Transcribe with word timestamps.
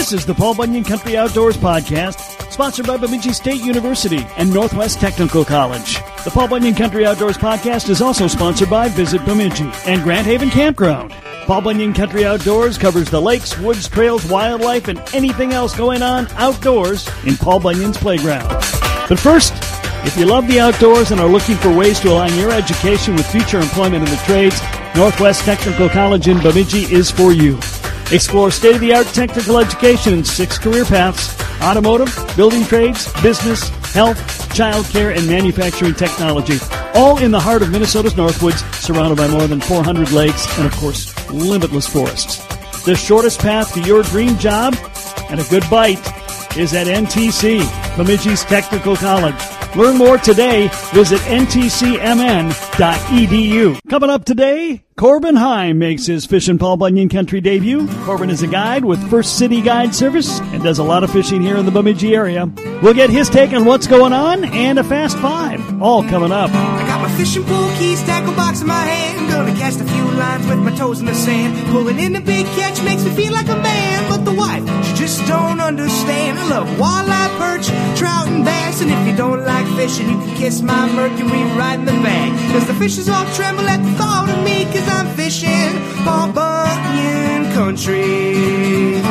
This 0.00 0.14
is 0.14 0.24
the 0.24 0.34
Paul 0.34 0.54
Bunyan 0.54 0.82
Country 0.82 1.18
Outdoors 1.18 1.58
Podcast, 1.58 2.50
sponsored 2.50 2.86
by 2.86 2.96
Bemidji 2.96 3.34
State 3.34 3.60
University 3.60 4.26
and 4.38 4.50
Northwest 4.50 4.98
Technical 4.98 5.44
College. 5.44 5.96
The 6.24 6.30
Paul 6.32 6.48
Bunyan 6.48 6.74
Country 6.74 7.04
Outdoors 7.04 7.36
Podcast 7.36 7.90
is 7.90 8.00
also 8.00 8.26
sponsored 8.26 8.70
by 8.70 8.88
Visit 8.88 9.22
Bemidji 9.26 9.70
and 9.84 10.02
Grand 10.02 10.26
Haven 10.26 10.48
Campground. 10.48 11.12
Paul 11.44 11.60
Bunyan 11.60 11.92
Country 11.92 12.24
Outdoors 12.24 12.78
covers 12.78 13.10
the 13.10 13.20
lakes, 13.20 13.58
woods, 13.58 13.90
trails, 13.90 14.24
wildlife, 14.24 14.88
and 14.88 14.98
anything 15.12 15.52
else 15.52 15.76
going 15.76 16.00
on 16.00 16.28
outdoors 16.36 17.06
in 17.26 17.36
Paul 17.36 17.60
Bunyan's 17.60 17.98
playground. 17.98 18.48
But 19.06 19.18
first, 19.18 19.52
if 20.06 20.16
you 20.16 20.24
love 20.24 20.48
the 20.48 20.60
outdoors 20.60 21.10
and 21.10 21.20
are 21.20 21.28
looking 21.28 21.56
for 21.56 21.76
ways 21.76 22.00
to 22.00 22.08
align 22.08 22.34
your 22.38 22.52
education 22.52 23.16
with 23.16 23.30
future 23.30 23.60
employment 23.60 24.08
in 24.08 24.10
the 24.10 24.22
trades, 24.24 24.62
Northwest 24.96 25.44
Technical 25.44 25.90
College 25.90 26.26
in 26.26 26.40
Bemidji 26.40 26.84
is 26.84 27.10
for 27.10 27.32
you. 27.32 27.58
Explore 28.12 28.50
state 28.50 28.74
of 28.74 28.80
the 28.80 28.94
art 28.94 29.06
technical 29.08 29.58
education 29.58 30.14
in 30.14 30.24
six 30.24 30.58
career 30.58 30.84
paths 30.84 31.40
automotive, 31.62 32.14
building 32.36 32.64
trades, 32.64 33.12
business, 33.22 33.68
health, 33.92 34.18
childcare, 34.54 35.16
and 35.16 35.26
manufacturing 35.26 35.94
technology. 35.94 36.58
All 36.94 37.18
in 37.18 37.30
the 37.30 37.40
heart 37.40 37.62
of 37.62 37.70
Minnesota's 37.70 38.14
Northwoods, 38.14 38.62
surrounded 38.74 39.18
by 39.18 39.28
more 39.28 39.46
than 39.46 39.60
400 39.60 40.10
lakes 40.12 40.46
and, 40.58 40.66
of 40.66 40.72
course, 40.76 41.14
limitless 41.30 41.86
forests. 41.86 42.38
The 42.84 42.96
shortest 42.96 43.40
path 43.40 43.72
to 43.74 43.80
your 43.82 44.02
dream 44.02 44.38
job 44.38 44.74
and 45.28 45.38
a 45.38 45.44
good 45.44 45.64
bite 45.70 46.00
is 46.56 46.72
at 46.74 46.86
NTC, 46.86 47.60
Bemidji's 47.96 48.44
Technical 48.44 48.96
College. 48.96 49.49
Learn 49.76 49.96
more 49.96 50.18
today. 50.18 50.68
Visit 50.92 51.20
ntcmn.edu. 51.20 51.90
Coming 53.88 54.10
up 54.10 54.24
today, 54.24 54.84
Corbin 54.96 55.36
Heim 55.36 55.78
makes 55.78 56.06
his 56.06 56.26
Fishing 56.26 56.58
Paul 56.58 56.76
Bunyan 56.76 57.08
Country 57.08 57.40
debut. 57.40 57.86
Corbin 58.04 58.30
is 58.30 58.42
a 58.42 58.46
guide 58.48 58.84
with 58.84 59.08
First 59.08 59.38
City 59.38 59.60
Guide 59.62 59.94
Service 59.94 60.40
and 60.40 60.62
does 60.62 60.78
a 60.78 60.84
lot 60.84 61.04
of 61.04 61.10
fishing 61.10 61.40
here 61.40 61.56
in 61.56 61.66
the 61.66 61.72
Bemidji 61.72 62.14
area. 62.14 62.46
We'll 62.82 62.94
get 62.94 63.10
his 63.10 63.30
take 63.30 63.52
on 63.52 63.64
what's 63.64 63.86
going 63.86 64.12
on 64.12 64.44
and 64.44 64.78
a 64.78 64.84
fast 64.84 65.18
five. 65.18 65.82
All 65.82 66.02
coming 66.02 66.32
up. 66.32 66.50
Fishing 67.20 67.44
pole 67.44 67.70
keys, 67.76 68.02
tackle 68.04 68.32
box 68.32 68.62
in 68.62 68.66
my 68.66 68.82
hand. 68.82 69.30
Gonna 69.30 69.52
cast 69.52 69.78
a 69.78 69.84
few 69.84 70.04
lines 70.12 70.46
with 70.46 70.58
my 70.60 70.74
toes 70.74 71.00
in 71.00 71.04
the 71.04 71.14
sand. 71.14 71.52
Pulling 71.70 71.98
in 71.98 72.16
a 72.16 72.20
big 72.20 72.46
catch 72.56 72.82
makes 72.82 73.04
me 73.04 73.10
feel 73.10 73.34
like 73.34 73.46
a 73.48 73.56
man. 73.56 74.08
But 74.08 74.24
the 74.24 74.32
wife, 74.32 74.64
she 74.86 74.94
just 74.94 75.28
don't 75.28 75.60
understand. 75.60 76.38
I 76.38 76.48
love 76.48 76.66
walleye, 76.80 77.28
perch, 77.36 77.66
trout, 77.98 78.26
and 78.28 78.42
bass. 78.42 78.80
And 78.80 78.90
if 78.90 79.06
you 79.06 79.14
don't 79.14 79.44
like 79.44 79.66
fishing, 79.76 80.08
you 80.08 80.16
can 80.16 80.34
kiss 80.34 80.62
my 80.62 80.90
Mercury 80.92 81.42
right 81.60 81.78
in 81.78 81.84
the 81.84 81.92
back. 81.92 82.30
Cause 82.52 82.66
the 82.66 82.72
fishes 82.72 83.06
all 83.10 83.26
tremble 83.34 83.68
at 83.68 83.82
the 83.84 83.92
thought 83.98 84.30
of 84.30 84.42
me. 84.42 84.64
Cause 84.72 84.88
I'm 84.88 85.14
fishing 85.14 85.72
Paul 86.04 86.32
Bunyan 86.32 87.52
Country. 87.52 89.02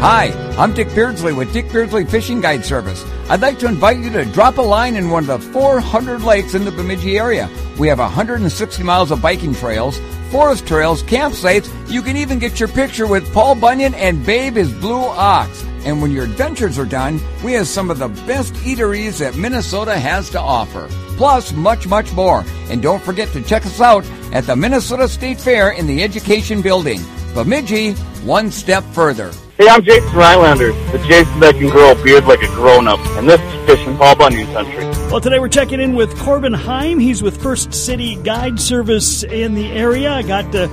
Hi, 0.00 0.32
I'm 0.58 0.74
Dick 0.74 0.92
Beardsley 0.92 1.32
with 1.32 1.52
Dick 1.52 1.70
Beardsley 1.70 2.04
Fishing 2.04 2.40
Guide 2.40 2.64
Service. 2.64 3.04
I'd 3.28 3.40
like 3.40 3.58
to 3.58 3.66
invite 3.66 3.98
you 3.98 4.10
to 4.10 4.24
drop 4.24 4.56
a 4.56 4.62
line 4.62 4.94
in 4.94 5.10
one 5.10 5.28
of 5.28 5.42
the 5.42 5.52
400 5.52 6.22
lakes 6.22 6.54
in 6.54 6.64
the 6.64 6.70
Bemidji 6.70 7.18
area. 7.18 7.50
We 7.76 7.88
have 7.88 7.98
160 7.98 8.82
miles 8.84 9.10
of 9.10 9.20
biking 9.20 9.52
trails, 9.52 9.98
forest 10.30 10.64
trails, 10.64 11.02
campsites. 11.02 11.68
You 11.90 12.02
can 12.02 12.16
even 12.16 12.38
get 12.38 12.60
your 12.60 12.68
picture 12.68 13.04
with 13.08 13.32
Paul 13.32 13.56
Bunyan 13.56 13.94
and 13.94 14.24
Babe 14.24 14.54
his 14.54 14.72
Blue 14.72 15.02
Ox. 15.02 15.64
And 15.84 16.00
when 16.00 16.12
your 16.12 16.24
adventures 16.24 16.78
are 16.78 16.86
done, 16.86 17.20
we 17.42 17.54
have 17.54 17.66
some 17.66 17.90
of 17.90 17.98
the 17.98 18.08
best 18.26 18.54
eateries 18.54 19.18
that 19.18 19.36
Minnesota 19.36 19.98
has 19.98 20.30
to 20.30 20.40
offer. 20.40 20.86
Plus, 21.16 21.52
much, 21.52 21.88
much 21.88 22.12
more. 22.12 22.44
And 22.70 22.80
don't 22.80 23.02
forget 23.02 23.28
to 23.32 23.42
check 23.42 23.66
us 23.66 23.80
out 23.80 24.06
at 24.32 24.44
the 24.44 24.54
Minnesota 24.54 25.08
State 25.08 25.40
Fair 25.40 25.70
in 25.70 25.88
the 25.88 26.04
Education 26.04 26.62
Building. 26.62 27.00
Bemidji, 27.34 27.94
one 28.22 28.52
step 28.52 28.84
further. 28.92 29.32
Hey, 29.58 29.68
I'm 29.68 29.82
Jason 29.82 30.10
Rylander, 30.10 30.92
the 30.92 30.98
Jason 31.08 31.40
that 31.40 31.54
can 31.54 31.70
grow 31.70 31.92
a 31.92 32.04
beard 32.04 32.26
like 32.26 32.42
a 32.42 32.46
grown-up, 32.48 32.98
and 33.16 33.26
this 33.26 33.40
is 33.40 33.66
Fishing 33.66 33.96
Paul 33.96 34.14
Bunyan 34.14 34.52
Country. 34.52 34.84
Well, 35.10 35.22
today 35.22 35.38
we're 35.38 35.48
checking 35.48 35.80
in 35.80 35.94
with 35.94 36.14
Corbin 36.18 36.52
Heim. 36.52 36.98
He's 36.98 37.22
with 37.22 37.42
First 37.42 37.72
City 37.72 38.16
Guide 38.16 38.60
Service 38.60 39.22
in 39.22 39.54
the 39.54 39.66
area. 39.68 40.12
I 40.12 40.20
got 40.20 40.52
the, 40.52 40.68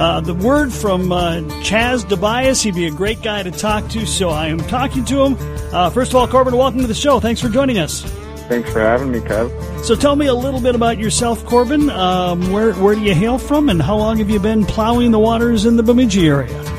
uh, 0.00 0.22
the 0.22 0.32
word 0.32 0.72
from 0.72 1.12
uh, 1.12 1.40
Chaz 1.60 2.08
Tobias. 2.08 2.62
He'd 2.62 2.74
be 2.74 2.86
a 2.86 2.90
great 2.90 3.20
guy 3.20 3.42
to 3.42 3.50
talk 3.50 3.86
to, 3.90 4.06
so 4.06 4.30
I 4.30 4.46
am 4.46 4.60
talking 4.60 5.04
to 5.04 5.24
him. 5.26 5.36
Uh, 5.70 5.90
first 5.90 6.12
of 6.12 6.16
all, 6.16 6.26
Corbin, 6.26 6.56
welcome 6.56 6.80
to 6.80 6.86
the 6.86 6.94
show. 6.94 7.20
Thanks 7.20 7.42
for 7.42 7.50
joining 7.50 7.76
us. 7.76 8.00
Thanks 8.48 8.72
for 8.72 8.80
having 8.80 9.12
me, 9.12 9.20
Kev. 9.20 9.84
So 9.84 9.94
tell 9.94 10.16
me 10.16 10.28
a 10.28 10.34
little 10.34 10.62
bit 10.62 10.74
about 10.74 10.96
yourself, 10.96 11.44
Corbin. 11.44 11.90
Um, 11.90 12.50
where, 12.50 12.72
where 12.76 12.94
do 12.94 13.02
you 13.02 13.14
hail 13.14 13.36
from, 13.36 13.68
and 13.68 13.82
how 13.82 13.98
long 13.98 14.16
have 14.16 14.30
you 14.30 14.40
been 14.40 14.64
plowing 14.64 15.10
the 15.10 15.18
waters 15.18 15.66
in 15.66 15.76
the 15.76 15.82
Bemidji 15.82 16.26
area? 16.28 16.71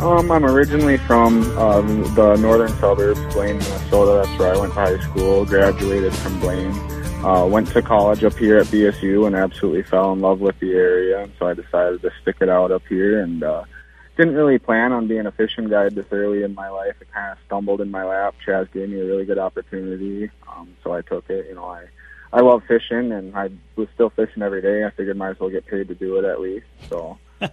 Um, 0.00 0.30
I'm 0.30 0.44
originally 0.44 0.98
from 0.98 1.42
um, 1.58 2.02
the 2.14 2.36
northern 2.36 2.68
suburbs, 2.78 3.18
Blaine, 3.32 3.58
Minnesota. 3.58 4.22
That's 4.24 4.38
where 4.38 4.54
I 4.54 4.58
went 4.58 4.74
to 4.74 4.80
high 4.80 4.98
school. 5.00 5.46
Graduated 5.46 6.14
from 6.14 6.38
Blaine. 6.38 6.72
Uh, 7.24 7.46
went 7.46 7.68
to 7.68 7.80
college 7.80 8.22
up 8.22 8.34
here 8.34 8.58
at 8.58 8.66
BSU 8.66 9.26
and 9.26 9.34
absolutely 9.34 9.82
fell 9.82 10.12
in 10.12 10.20
love 10.20 10.40
with 10.40 10.58
the 10.60 10.72
area. 10.72 11.22
And 11.22 11.32
so 11.38 11.46
I 11.48 11.54
decided 11.54 12.02
to 12.02 12.10
stick 12.20 12.36
it 12.40 12.48
out 12.48 12.70
up 12.70 12.82
here 12.88 13.20
and 13.22 13.42
uh, 13.42 13.64
didn't 14.18 14.34
really 14.34 14.58
plan 14.58 14.92
on 14.92 15.08
being 15.08 15.26
a 15.26 15.32
fishing 15.32 15.68
guide 15.68 15.94
this 15.94 16.06
early 16.12 16.42
in 16.42 16.54
my 16.54 16.68
life. 16.68 16.94
It 17.00 17.08
kind 17.12 17.32
of 17.32 17.38
stumbled 17.46 17.80
in 17.80 17.90
my 17.90 18.04
lap. 18.04 18.34
Chaz 18.46 18.70
gave 18.72 18.90
me 18.90 19.00
a 19.00 19.04
really 19.04 19.24
good 19.24 19.38
opportunity, 19.38 20.30
um, 20.46 20.76
so 20.84 20.92
I 20.92 21.00
took 21.00 21.28
it. 21.30 21.46
You 21.48 21.54
know, 21.54 21.64
I 21.64 21.86
I 22.32 22.40
love 22.40 22.62
fishing 22.68 23.12
and 23.12 23.34
I 23.34 23.48
was 23.76 23.88
still 23.94 24.10
fishing 24.10 24.42
every 24.42 24.60
day. 24.60 24.84
I 24.84 24.90
figured 24.90 25.16
might 25.16 25.30
as 25.30 25.40
well 25.40 25.50
get 25.50 25.66
paid 25.66 25.88
to 25.88 25.94
do 25.94 26.18
it 26.18 26.24
at 26.24 26.40
least. 26.40 26.66
So 26.90 27.18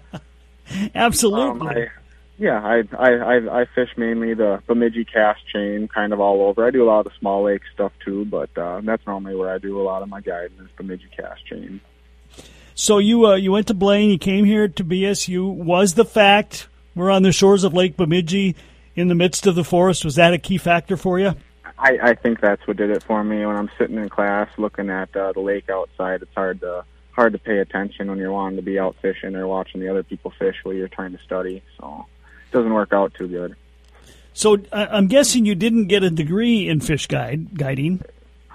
Absolutely. 0.96 1.50
um, 1.50 1.68
I, 1.68 1.88
yeah, 2.38 2.62
I, 2.62 2.84
I 2.98 3.12
I 3.12 3.62
I 3.62 3.66
fish 3.76 3.90
mainly 3.96 4.34
the 4.34 4.62
Bemidji 4.68 5.06
Cass 5.06 5.38
chain, 5.52 5.88
kind 5.88 6.14
of 6.14 6.20
all 6.20 6.42
over. 6.42 6.66
I 6.66 6.72
do 6.72 6.84
a 6.84 6.88
lot 6.88 7.00
of 7.00 7.06
the 7.06 7.20
small 7.20 7.44
lake 7.44 7.62
stuff 7.74 7.92
too, 8.04 8.26
but 8.26 8.56
uh, 8.58 8.82
that's 8.84 9.06
normally 9.06 9.36
where 9.36 9.54
I 9.54 9.60
do 9.60 9.80
a 9.80 9.84
lot 9.84 10.02
of 10.02 10.10
my 10.10 10.22
guiding 10.22 10.58
is 10.60 10.70
Bemidji 10.76 11.10
Cass 11.16 11.38
chain. 11.48 11.80
So 12.76 12.98
you 12.98 13.28
uh, 13.28 13.36
you 13.36 13.52
went 13.52 13.68
to 13.68 13.74
Blaine. 13.74 14.10
You 14.10 14.18
came 14.18 14.46
here 14.46 14.68
to 14.68 14.84
BSU. 14.84 15.54
Was 15.54 15.94
the 15.94 16.06
fact 16.06 16.68
we're 16.96 17.12
on 17.12 17.24
the 17.24 17.32
shores 17.32 17.64
of 17.64 17.74
Lake 17.74 17.98
Bemidji, 17.98 18.56
in 18.96 19.08
the 19.08 19.16
midst 19.16 19.48
of 19.48 19.56
the 19.56 19.64
forest, 19.64 20.06
was 20.06 20.16
that 20.16 20.34
a 20.34 20.38
key 20.38 20.58
factor 20.58 20.98
for 20.98 21.20
you? 21.20 21.34
I, 21.78 21.98
I 22.02 22.14
think 22.16 22.40
that's 22.40 22.66
what 22.68 22.78
did 22.78 22.92
it 22.92 23.04
for 23.04 23.24
me. 23.24 23.46
When 23.46 23.56
I'm 23.56 23.70
sitting 23.78 23.98
in 23.98 24.10
class 24.10 24.48
looking 24.58 24.90
at 24.90 25.16
uh, 25.16 25.34
the 25.34 25.40
lake 25.40 25.70
outside, 25.70 26.22
it's 26.22 26.34
hard 26.36 26.62
to 26.62 26.86
hard 27.12 27.34
to 27.34 27.40
pay 27.40 27.60
attention 27.60 28.10
when 28.10 28.18
you're 28.18 28.32
wanting 28.32 28.56
to 28.56 28.64
be 28.64 28.80
out 28.80 28.96
fishing 29.02 29.36
or 29.36 29.48
watching 29.48 29.82
the 29.82 29.88
other 29.88 30.02
people 30.02 30.32
fish 30.40 30.56
while 30.64 30.74
you're 30.74 30.88
trying 30.88 31.12
to 31.12 31.24
study. 31.24 31.62
So 31.80 32.06
doesn't 32.54 32.74
work 32.74 32.94
out 32.94 33.14
too 33.16 33.28
good. 33.28 33.56
So 34.34 34.58
uh, 34.72 34.88
I'm 34.90 35.08
guessing 35.08 35.46
you 35.46 35.56
didn't 35.56 35.88
get 35.88 36.04
a 36.04 36.10
degree 36.10 36.68
in 36.68 36.80
fish 36.80 37.08
guide 37.08 37.58
guiding. 37.58 38.04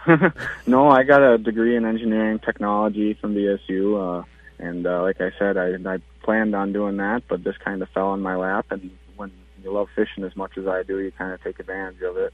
no, 0.66 0.88
I 0.88 1.02
got 1.02 1.22
a 1.22 1.38
degree 1.38 1.76
in 1.76 1.84
engineering 1.84 2.38
technology 2.38 3.14
from 3.14 3.34
BSU, 3.34 4.22
uh, 4.22 4.24
and 4.58 4.86
uh, 4.86 5.02
like 5.02 5.20
I 5.20 5.30
said, 5.38 5.56
I, 5.56 5.74
I 5.84 5.98
planned 6.22 6.54
on 6.54 6.72
doing 6.72 6.96
that, 6.96 7.24
but 7.28 7.44
this 7.44 7.56
kind 7.58 7.82
of 7.82 7.88
fell 7.90 8.14
in 8.14 8.20
my 8.20 8.36
lap. 8.36 8.66
And 8.70 8.96
when 9.16 9.32
you 9.62 9.72
love 9.72 9.88
fishing 9.94 10.24
as 10.24 10.34
much 10.34 10.56
as 10.56 10.66
I 10.66 10.82
do, 10.82 10.98
you 10.98 11.12
kind 11.12 11.32
of 11.32 11.42
take 11.42 11.60
advantage 11.60 12.02
of 12.02 12.16
it. 12.16 12.32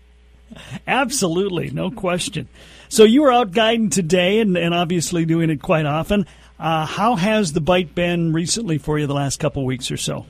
Absolutely, 0.86 1.70
no 1.70 1.90
question. 1.90 2.48
So 2.88 3.04
you 3.04 3.22
were 3.22 3.32
out 3.32 3.52
guiding 3.52 3.90
today, 3.90 4.38
and, 4.40 4.56
and 4.56 4.72
obviously 4.72 5.24
doing 5.24 5.50
it 5.50 5.60
quite 5.60 5.86
often. 5.86 6.26
Uh, 6.58 6.86
how 6.86 7.16
has 7.16 7.52
the 7.52 7.60
bite 7.60 7.94
been 7.94 8.32
recently 8.32 8.78
for 8.78 8.98
you 8.98 9.06
the 9.06 9.14
last 9.14 9.40
couple 9.40 9.62
of 9.62 9.66
weeks 9.66 9.90
or 9.90 9.96
so? 9.96 10.26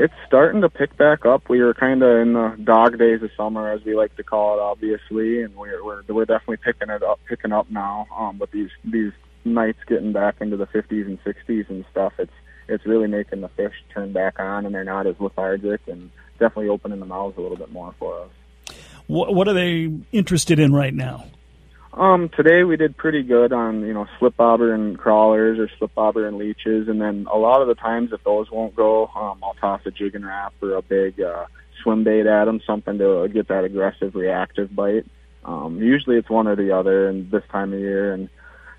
It's 0.00 0.14
starting 0.26 0.62
to 0.62 0.70
pick 0.70 0.96
back 0.96 1.26
up. 1.26 1.50
We 1.50 1.60
were 1.60 1.74
kind 1.74 2.02
of 2.02 2.22
in 2.22 2.32
the 2.32 2.56
dog 2.64 2.98
days 2.98 3.22
of 3.22 3.30
summer, 3.36 3.70
as 3.70 3.84
we 3.84 3.94
like 3.94 4.16
to 4.16 4.22
call 4.22 4.54
it, 4.54 4.60
obviously, 4.60 5.42
and 5.42 5.54
we're 5.54 5.84
we're, 5.84 6.02
we're 6.08 6.24
definitely 6.24 6.56
picking 6.56 6.88
it 6.88 7.02
up, 7.02 7.20
picking 7.28 7.52
up 7.52 7.70
now. 7.70 8.06
Um, 8.16 8.38
with 8.38 8.50
these 8.50 8.70
these 8.82 9.12
nights 9.44 9.78
getting 9.86 10.12
back 10.12 10.36
into 10.40 10.56
the 10.56 10.66
50s 10.68 11.04
and 11.04 11.22
60s 11.22 11.68
and 11.68 11.84
stuff, 11.90 12.14
it's 12.18 12.32
it's 12.66 12.86
really 12.86 13.08
making 13.08 13.42
the 13.42 13.50
fish 13.50 13.74
turn 13.92 14.14
back 14.14 14.40
on, 14.40 14.64
and 14.64 14.74
they're 14.74 14.84
not 14.84 15.06
as 15.06 15.16
lethargic, 15.20 15.82
and 15.86 16.10
definitely 16.38 16.70
opening 16.70 16.98
the 16.98 17.04
mouths 17.04 17.36
a 17.36 17.42
little 17.42 17.58
bit 17.58 17.70
more 17.70 17.94
for 17.98 18.22
us. 18.22 18.74
What, 19.06 19.34
what 19.34 19.48
are 19.48 19.52
they 19.52 19.92
interested 20.12 20.58
in 20.58 20.72
right 20.72 20.94
now? 20.94 21.26
Um, 21.92 22.30
today 22.36 22.62
we 22.62 22.76
did 22.76 22.96
pretty 22.96 23.22
good 23.22 23.52
on, 23.52 23.80
you 23.84 23.92
know, 23.92 24.06
slip 24.18 24.36
bobber 24.36 24.72
and 24.72 24.96
crawlers 24.96 25.58
or 25.58 25.68
slip 25.76 25.92
bobber 25.94 26.26
and 26.26 26.38
leeches. 26.38 26.88
And 26.88 27.00
then 27.00 27.26
a 27.32 27.36
lot 27.36 27.62
of 27.62 27.68
the 27.68 27.74
times 27.74 28.12
if 28.12 28.22
those 28.22 28.50
won't 28.50 28.76
go, 28.76 29.08
um, 29.08 29.40
I'll 29.42 29.54
toss 29.54 29.80
a 29.86 29.90
jig 29.90 30.14
and 30.14 30.24
wrap 30.24 30.54
or 30.62 30.74
a 30.74 30.82
big, 30.82 31.20
uh, 31.20 31.46
swim 31.82 32.04
bait 32.04 32.26
at 32.26 32.44
them, 32.44 32.60
something 32.64 32.98
to 32.98 33.28
get 33.32 33.48
that 33.48 33.64
aggressive 33.64 34.14
reactive 34.14 34.74
bite. 34.74 35.04
Um, 35.44 35.78
usually 35.82 36.16
it's 36.16 36.30
one 36.30 36.46
or 36.46 36.54
the 36.54 36.70
other 36.70 37.08
and 37.08 37.28
this 37.30 37.42
time 37.50 37.72
of 37.72 37.80
year. 37.80 38.12
And 38.12 38.28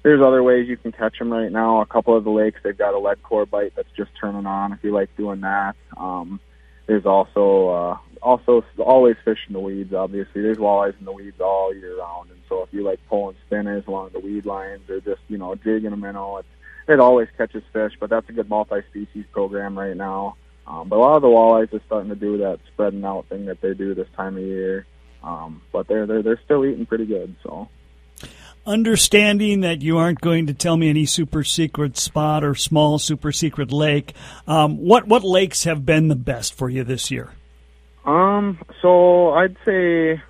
there's 0.04 0.22
other 0.22 0.42
ways 0.42 0.70
you 0.70 0.78
can 0.78 0.94
catch 0.94 1.20
them 1.20 1.34
right 1.34 1.52
now. 1.52 1.82
A 1.82 1.86
couple 1.86 2.16
of 2.16 2.24
the 2.24 2.32
lakes, 2.32 2.62
they've 2.64 2.78
got 2.78 2.94
a 2.94 3.00
lead 3.00 3.22
core 3.24 3.46
bite 3.46 3.74
that's 3.76 3.92
just 3.98 4.12
turning 4.20 4.46
on 4.46 4.72
if 4.72 4.80
you 4.84 4.92
like 4.94 5.10
doing 5.18 5.42
that. 5.42 5.76
Um, 5.98 6.40
there's 6.88 7.06
also, 7.06 7.68
uh, 7.70 7.98
also 8.22 8.64
always 8.78 9.16
fish 9.26 9.40
in 9.48 9.54
the 9.54 9.60
weeds. 9.60 9.94
Obviously, 9.94 10.42
there's 10.42 10.58
walleyes 10.58 10.98
in 11.00 11.06
the 11.06 11.12
weeds 11.12 11.40
all 11.40 11.74
year 11.74 11.98
round, 12.00 12.30
and 12.30 12.40
so 12.48 12.64
if 12.64 12.70
you 12.72 12.84
like 12.84 13.00
pulling 13.08 13.36
spinners 13.46 13.84
along 13.88 14.12
the 14.14 14.20
weed 14.20 14.46
lines 14.46 14.90
or 14.90 15.00
just 15.02 15.22
you 15.28 15.38
know 15.38 15.56
jigging 15.56 15.94
a 15.94 15.98
minnow, 15.98 16.38
it 16.38 16.46
it 16.88 17.00
always 17.00 17.28
catches 17.38 17.64
fish. 17.74 17.94
But 18.00 18.10
that's 18.10 18.30
a 18.30 18.34
good 18.34 18.50
multi-species 18.50 19.26
program 19.32 19.78
right 19.78 19.96
now. 19.96 20.36
Um, 20.68 20.90
but 20.90 20.98
a 20.98 21.00
lot 21.00 21.16
of 21.16 21.22
the 21.22 21.28
walleyes 21.28 21.74
are 21.74 21.84
starting 21.86 22.10
to 22.10 22.16
do 22.16 22.38
that 22.40 22.60
spreading 22.74 23.04
out 23.04 23.28
thing 23.28 23.46
that 23.46 23.62
they 23.62 23.74
do 23.74 23.96
this 23.96 24.08
time 24.16 24.38
of 24.38 24.44
year. 24.44 24.86
Um, 25.24 25.62
but 25.72 25.88
they're 25.88 26.06
they're 26.06 26.24
they're 26.24 26.42
still 26.46 26.66
eating 26.66 26.86
pretty 26.86 27.06
good. 27.06 27.36
So 27.44 27.70
understanding 28.66 29.62
that 29.62 29.82
you 29.82 29.98
aren't 29.98 30.22
going 30.22 30.48
to 30.48 30.54
tell 30.54 30.78
me 30.78 30.90
any 30.90 31.06
super 31.06 31.44
secret 31.44 31.98
spot 31.98 32.44
or 32.44 32.56
small 32.56 33.00
super 33.00 33.32
secret 33.32 33.72
lake, 33.72 34.14
um, 34.48 34.78
what 34.78 35.08
what 35.08 35.24
lakes 35.24 35.64
have 35.64 35.86
been 35.86 36.08
the 36.08 36.16
best 36.16 36.54
for 36.54 36.70
you 36.70 36.84
this 36.84 37.10
year? 37.12 37.32
Um, 38.42 38.60
so 38.82 39.30
I'd 39.34 39.56
say 39.66 40.22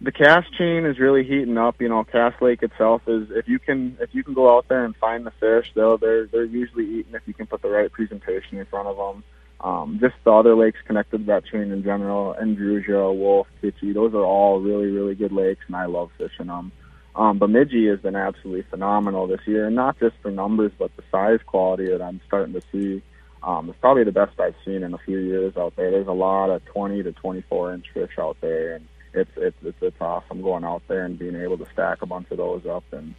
the 0.00 0.12
Cass 0.12 0.44
chain 0.58 0.84
is 0.84 0.98
really 0.98 1.24
heating 1.24 1.56
up. 1.56 1.80
You 1.80 1.88
know, 1.88 2.04
Cass 2.04 2.34
Lake 2.40 2.62
itself 2.62 3.02
is 3.06 3.28
if 3.30 3.48
you 3.48 3.58
can 3.58 3.96
if 4.00 4.10
you 4.12 4.22
can 4.22 4.34
go 4.34 4.54
out 4.54 4.68
there 4.68 4.84
and 4.84 4.94
find 4.96 5.24
the 5.24 5.30
fish, 5.40 5.72
they'll 5.74 5.96
they're 5.96 6.26
they're 6.26 6.44
usually 6.44 6.84
eating 6.84 7.14
if 7.14 7.22
you 7.26 7.34
can 7.34 7.46
put 7.46 7.62
the 7.62 7.70
right 7.70 7.90
presentation 7.90 8.58
in 8.58 8.66
front 8.66 8.88
of 8.88 8.96
them. 8.96 9.24
Um, 9.58 9.98
just 10.02 10.14
the 10.24 10.32
other 10.32 10.54
lakes 10.54 10.78
connected 10.86 11.18
to 11.18 11.24
that 11.24 11.46
chain 11.46 11.72
in 11.72 11.82
general, 11.82 12.36
Andrusia, 12.38 13.16
Wolf, 13.16 13.46
Kitchie, 13.62 13.94
those 13.94 14.12
are 14.12 14.24
all 14.24 14.60
really 14.60 14.90
really 14.90 15.14
good 15.14 15.32
lakes, 15.32 15.64
and 15.66 15.76
I 15.76 15.86
love 15.86 16.10
fishing 16.18 16.48
them. 16.48 16.72
Um, 17.14 17.38
Bemidji 17.38 17.88
has 17.88 18.00
been 18.00 18.16
absolutely 18.16 18.66
phenomenal 18.68 19.26
this 19.26 19.40
year, 19.46 19.66
and 19.68 19.74
not 19.74 19.98
just 19.98 20.16
for 20.20 20.30
numbers, 20.30 20.72
but 20.78 20.94
the 20.96 21.02
size 21.10 21.40
quality 21.46 21.86
that 21.88 22.02
I'm 22.02 22.20
starting 22.26 22.52
to 22.52 22.60
see. 22.70 23.02
Um, 23.46 23.70
it's 23.70 23.78
probably 23.78 24.02
the 24.02 24.12
best 24.12 24.38
I've 24.40 24.56
seen 24.64 24.82
in 24.82 24.92
a 24.92 24.98
few 24.98 25.18
years 25.18 25.56
out 25.56 25.76
there. 25.76 25.92
There's 25.92 26.08
a 26.08 26.12
lot 26.12 26.50
of 26.50 26.64
20 26.64 27.04
to 27.04 27.12
24 27.12 27.74
inch 27.74 27.86
fish 27.94 28.18
out 28.18 28.36
there, 28.40 28.74
and 28.74 28.88
it's 29.14 29.30
it's 29.36 29.56
it's, 29.62 29.78
it's 29.80 30.00
awesome 30.00 30.42
going 30.42 30.64
out 30.64 30.82
there 30.88 31.04
and 31.04 31.18
being 31.18 31.36
able 31.36 31.56
to 31.58 31.66
stack 31.72 32.02
a 32.02 32.06
bunch 32.06 32.30
of 32.32 32.38
those 32.38 32.66
up 32.66 32.84
and 32.92 33.14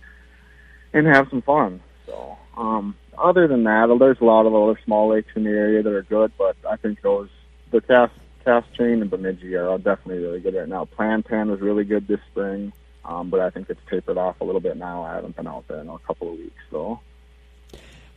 and 0.93 1.07
have 1.07 1.29
some 1.29 1.41
fun. 1.41 1.81
So, 2.05 2.37
um, 2.57 2.95
other 3.17 3.47
than 3.47 3.63
that, 3.63 3.95
there's 3.99 4.19
a 4.19 4.25
lot 4.25 4.45
of 4.45 4.53
other 4.53 4.79
small 4.83 5.09
lakes 5.09 5.31
in 5.35 5.45
the 5.45 5.49
area 5.49 5.81
that 5.81 5.93
are 5.93 6.03
good, 6.03 6.31
but 6.37 6.57
I 6.69 6.75
think 6.75 7.01
those 7.01 7.29
the 7.71 7.79
Cass 7.79 8.11
Cass 8.43 8.65
Chain 8.77 9.01
and 9.01 9.09
Bemidji 9.09 9.55
are 9.55 9.77
definitely 9.77 10.23
really 10.23 10.41
good 10.41 10.55
right 10.55 10.67
now. 10.67 10.85
Plantagenet 10.85 11.47
was 11.47 11.61
really 11.61 11.85
good 11.85 12.05
this 12.05 12.19
spring. 12.31 12.73
Um, 13.07 13.29
but 13.29 13.39
I 13.39 13.49
think 13.49 13.69
it's 13.69 13.79
tapered 13.89 14.17
off 14.17 14.41
a 14.41 14.43
little 14.43 14.59
bit 14.59 14.75
now. 14.75 15.03
I 15.03 15.15
haven't 15.15 15.37
been 15.37 15.47
out 15.47 15.65
there 15.67 15.79
in 15.79 15.87
a 15.87 15.97
couple 15.99 16.29
of 16.29 16.37
weeks, 16.37 16.61
though. 16.71 16.99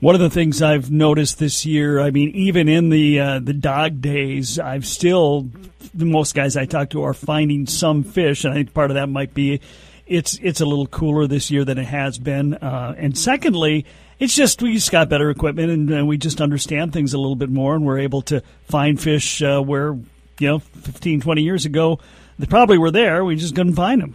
One 0.01 0.15
of 0.15 0.21
the 0.23 0.31
things 0.31 0.63
I've 0.63 0.91
noticed 0.91 1.39
this 1.39 1.67
year, 1.67 2.01
I 2.01 2.11
mean, 2.11 2.31
even 2.31 2.71
in 2.71 2.89
the 2.89 3.21
uh, 3.21 3.39
the 3.39 3.53
dog 3.53 4.01
days, 4.01 4.59
I've 4.59 4.87
still 4.87 5.51
the 5.93 6.07
most 6.07 6.35
guys 6.35 6.57
I 6.57 6.65
talk 6.65 6.89
to 6.91 7.03
are 7.03 7.13
finding 7.13 7.67
some 7.67 8.03
fish, 8.03 8.45
and 8.45 8.55
I 8.55 8.57
think 8.57 8.73
part 8.73 8.91
of 8.91 8.95
that 8.95 9.11
might 9.11 9.35
be 9.35 9.61
it's 10.07 10.39
it's 10.43 10.63
a 10.63 10.65
little 10.65 10.87
cooler 10.87 11.27
this 11.27 11.51
year 11.51 11.67
than 11.67 11.77
it 11.77 11.85
has 11.85 12.17
been. 12.17 12.55
Uh, 12.55 12.95
and 12.97 13.17
secondly, 13.17 13.85
it's 14.19 14.35
just 14.35 14.63
we 14.63 14.73
just 14.73 14.91
got 14.91 15.11
better 15.11 15.29
equipment 15.29 15.71
and, 15.71 15.91
and, 15.91 16.09
we 16.09 16.17
just 16.17 16.41
understand 16.41 16.95
things 16.95 17.13
a 17.13 17.19
little 17.19 17.37
bit 17.37 17.51
more, 17.51 17.75
and 17.75 17.85
we're 17.85 17.99
able 17.99 18.23
to 18.23 18.43
find 18.71 18.99
fish 18.99 19.43
uh, 19.43 19.61
where 19.61 19.93
you 20.39 20.49
know 20.49 20.61
15, 20.61 21.21
20 21.21 21.43
years 21.43 21.67
ago 21.67 21.99
they 22.39 22.47
probably 22.47 22.79
were 22.79 22.91
there, 22.91 23.23
we 23.23 23.37
just 23.37 23.55
couldn't 23.55 23.75
find 23.75 24.01
them. 24.01 24.15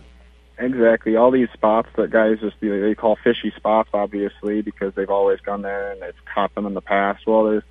Exactly. 0.58 1.16
All 1.16 1.32
these 1.32 1.50
spots 1.54 1.90
that 1.98 2.12
guys 2.12 2.40
just 2.40 2.56
they 2.62 2.96
call 2.96 3.18
fishy 3.22 3.52
spots, 3.58 3.90
obviously, 3.94 4.62
because 4.62 4.94
they've 4.96 5.10
always 5.10 5.40
gone 5.42 5.62
there 5.62 5.92
and 5.92 6.02
they've 6.02 6.26
caught 6.34 6.54
them 6.56 6.66
in 6.66 6.74
the 6.74 6.82
past. 6.82 7.28
Well, 7.28 7.44
there's, 7.46 7.64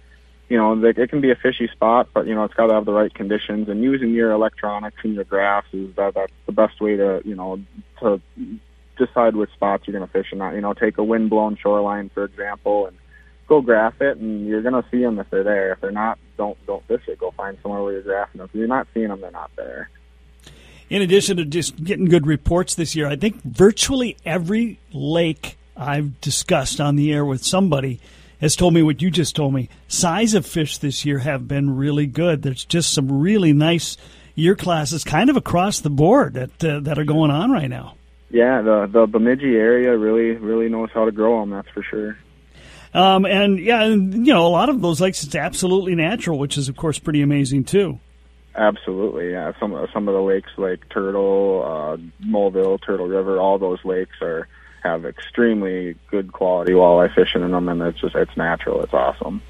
you 0.51 0.59
know, 0.59 0.79
they, 0.79 0.91
it 0.91 1.09
can 1.09 1.23
be 1.23 1.31
a 1.31 1.37
fishy 1.37 1.69
spot, 1.69 2.09
but 2.13 2.27
you 2.27 2.35
know, 2.35 2.45
it's 2.45 2.55
got 2.55 2.67
to 2.67 2.75
have 2.75 2.85
the 2.85 2.93
right 2.93 3.13
conditions. 3.13 3.69
And 3.71 3.83
using 3.83 4.11
your 4.11 4.33
electronics 4.33 4.99
and 5.03 5.15
your 5.15 5.25
graphs 5.25 5.69
is 5.73 5.95
that 5.97 6.15
that's 6.15 6.33
the 6.45 6.53
best 6.53 6.81
way 6.81 6.97
to, 6.97 7.23
you 7.25 7.35
know, 7.35 7.61
to 8.01 8.21
decide 8.99 9.35
which 9.35 9.53
spots 9.53 9.85
you're 9.87 9.99
going 9.99 10.07
to 10.07 10.13
fish 10.13 10.29
and 10.31 10.41
not. 10.41 10.55
You 10.55 10.61
know, 10.61 10.75
take 10.75 10.99
a 10.99 11.05
wind 11.05 11.31
blown 11.31 11.57
shoreline 11.57 12.11
for 12.11 12.25
example, 12.25 12.87
and 12.87 12.99
go 13.47 13.63
graph 13.63 13.99
it, 14.03 14.19
and 14.19 14.47
you're 14.47 14.63
going 14.63 14.81
to 14.81 14.89
see 14.91 15.01
them 15.01 15.19
if 15.19 15.31
they're 15.31 15.43
there. 15.43 15.73
If 15.73 15.81
they're 15.81 15.91
not, 15.91 16.19
don't 16.37 16.59
don't 16.67 16.87
fish 16.87 17.09
it. 17.09 17.19
Go 17.19 17.31
find 17.31 17.57
somewhere 17.63 17.83
where 17.83 17.95
you're 17.95 18.03
graphing 18.03 18.39
them. 18.39 18.51
If 18.53 18.55
you're 18.55 18.69
not 18.69 18.89
seeing 18.93 19.09
them, 19.09 19.23
they're 19.23 19.31
not 19.31 19.53
there 19.57 19.89
in 20.91 21.03
addition 21.03 21.37
to 21.39 21.45
just 21.45 21.83
getting 21.83 22.07
good 22.07 22.27
reports 22.27 22.75
this 22.75 22.95
year, 22.95 23.07
I 23.07 23.17
think 23.17 23.43
virtually 23.43 24.17
every 24.25 24.79
lake 24.93 25.57
I've 25.77 26.21
discussed 26.21 26.81
on 26.81 26.97
the 26.97 27.13
air 27.13 27.25
with 27.25 27.45
somebody 27.45 28.01
has 28.41 28.57
told 28.57 28.75
me 28.75 28.83
what 28.83 29.01
you 29.01 29.11
just 29.11 29.35
told 29.35 29.55
me. 29.55 29.69
Size 29.89 30.35
of 30.35 30.47
fish 30.47 30.79
this 30.79 31.05
year 31.05 31.19
have 31.21 31.49
been 31.49 31.77
really 31.77 32.07
good. 32.07 32.43
There's 32.43 32.65
just 32.65 32.93
some 32.93 33.21
really 33.21 33.53
nice 33.53 33.97
year 34.35 34.55
classes 34.55 35.05
kind 35.05 35.31
of 35.31 35.37
across 35.37 35.81
the 35.81 35.91
board 35.91 36.35
that 36.35 36.65
uh, 36.65 36.81
that 36.81 36.99
are 36.99 37.05
going 37.05 37.31
on 37.31 37.51
right 37.51 37.69
now. 37.69 37.97
Yeah, 38.31 38.63
the 38.63 38.87
the 38.91 39.07
Bemidji 39.07 39.57
area 39.57 39.97
really 39.97 40.33
really 40.33 40.69
knows 40.69 40.91
how 40.93 41.05
to 41.05 41.13
grow 41.13 41.41
them. 41.41 41.51
That's 41.51 41.69
for 41.69 41.83
sure. 41.83 42.19
Um, 42.93 43.25
and 43.25 43.59
yeah, 43.59 43.87
you 43.87 43.97
know, 43.97 44.47
a 44.47 44.49
lot 44.49 44.69
of 44.69 44.81
those 44.81 45.01
lakes 45.01 45.25
it's 45.25 45.35
absolutely 45.35 45.95
natural, 45.95 46.39
which 46.39 46.59
is 46.59 46.69
of 46.69 46.77
course 46.77 46.99
pretty 46.99 47.23
amazing 47.23 47.65
too. 47.65 47.99
Absolutely, 48.57 49.33
yeah. 49.33 49.53
Some 49.59 49.75
some 49.93 50.09
of 50.09 50.15
the 50.15 50.21
lakes 50.21 50.51
like 50.57 50.89
Turtle, 50.89 51.63
uh, 51.65 52.25
Movil, 52.25 52.81
Turtle 52.85 53.09
River, 53.09 53.39
all 53.39 53.59
those 53.59 53.85
lakes 53.85 54.17
are 54.23 54.49
have 54.83 55.05
extremely 55.05 55.97
good 56.11 56.33
quality 56.33 56.73
walleye 56.73 57.13
fishing 57.15 57.43
in 57.43 57.51
them, 57.51 57.69
and 57.69 57.83
it's 57.83 58.01
just 58.01 58.15
it's 58.15 58.37
natural. 58.37 58.83
It's 58.83 58.95
awesome. 58.95 59.43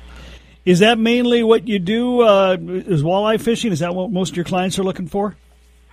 Is 0.65 0.79
that 0.79 0.99
mainly 0.99 1.43
what 1.43 1.69
you 1.69 1.79
do? 1.79 2.23
Uh, 2.23 2.57
is 2.59 3.03
walleye 3.03 3.41
fishing? 3.41 3.73
Is 3.73 3.81
that 3.81 3.95
what 3.95 4.11
most 4.11 4.31
of 4.31 4.37
your 4.37 4.47
clients 4.47 4.79
are 4.79 4.85
looking 4.85 5.09
for? 5.09 5.37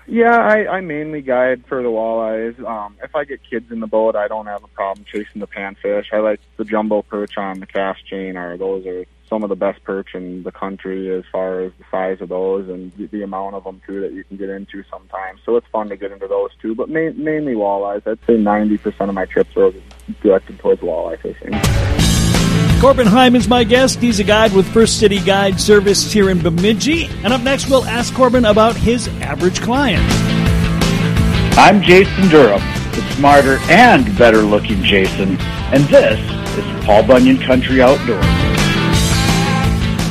Yeah, 0.07 0.35
I, 0.35 0.77
I 0.77 0.81
mainly 0.81 1.21
guide 1.21 1.63
for 1.67 1.83
the 1.83 1.89
walleyes. 1.89 2.59
Um, 2.65 2.95
if 3.03 3.15
I 3.15 3.25
get 3.25 3.41
kids 3.47 3.71
in 3.71 3.81
the 3.81 3.87
boat, 3.87 4.15
I 4.15 4.27
don't 4.27 4.47
have 4.47 4.63
a 4.63 4.67
problem 4.67 5.05
chasing 5.05 5.41
the 5.41 5.47
panfish. 5.47 6.05
I 6.11 6.19
like 6.19 6.39
the 6.57 6.65
jumbo 6.65 7.01
perch 7.01 7.37
on 7.37 7.59
the 7.59 7.65
Cass 7.65 7.97
chain, 8.09 8.37
or 8.37 8.57
those 8.57 8.85
are 8.85 9.05
some 9.31 9.43
of 9.43 9.49
the 9.49 9.55
best 9.55 9.81
perch 9.85 10.13
in 10.13 10.43
the 10.43 10.51
country 10.51 11.09
as 11.09 11.23
far 11.31 11.61
as 11.61 11.71
the 11.79 11.85
size 11.89 12.19
of 12.19 12.27
those 12.27 12.67
and 12.67 12.91
the, 12.97 13.05
the 13.07 13.23
amount 13.23 13.55
of 13.55 13.63
them 13.63 13.81
too 13.87 14.01
that 14.01 14.11
you 14.11 14.25
can 14.25 14.35
get 14.35 14.49
into 14.49 14.83
sometimes. 14.91 15.39
So 15.45 15.55
it's 15.55 15.65
fun 15.67 15.87
to 15.87 15.95
get 15.95 16.11
into 16.11 16.27
those 16.27 16.49
too, 16.61 16.75
but 16.75 16.89
ma- 16.89 17.13
mainly 17.15 17.53
walleyes. 17.53 18.05
I'd 18.05 18.19
say 18.27 18.33
90% 18.33 19.07
of 19.07 19.15
my 19.15 19.23
trips 19.23 19.55
are 19.55 19.71
directed 20.21 20.59
towards 20.59 20.81
walleye 20.81 21.17
fishing. 21.21 21.51
Corbin 22.81 23.07
Heim's 23.07 23.47
my 23.47 23.63
guest. 23.63 23.99
He's 23.99 24.19
a 24.19 24.25
guide 24.25 24.51
with 24.51 24.67
First 24.73 24.99
City 24.99 25.21
Guide 25.21 25.61
Service 25.61 26.11
here 26.11 26.29
in 26.29 26.41
Bemidji. 26.41 27.05
And 27.23 27.31
up 27.31 27.41
next, 27.41 27.69
we'll 27.69 27.85
ask 27.85 28.13
Corbin 28.13 28.43
about 28.43 28.75
his 28.75 29.07
average 29.21 29.61
client. 29.61 30.03
I'm 31.57 31.81
Jason 31.81 32.27
Durham, 32.27 32.59
the 32.91 33.13
smarter 33.15 33.59
and 33.69 34.05
better 34.17 34.41
looking 34.41 34.83
Jason, 34.83 35.37
and 35.71 35.85
this 35.85 36.19
is 36.57 36.85
Paul 36.85 37.03
Bunyan 37.03 37.37
Country 37.37 37.81
Outdoors. 37.81 38.50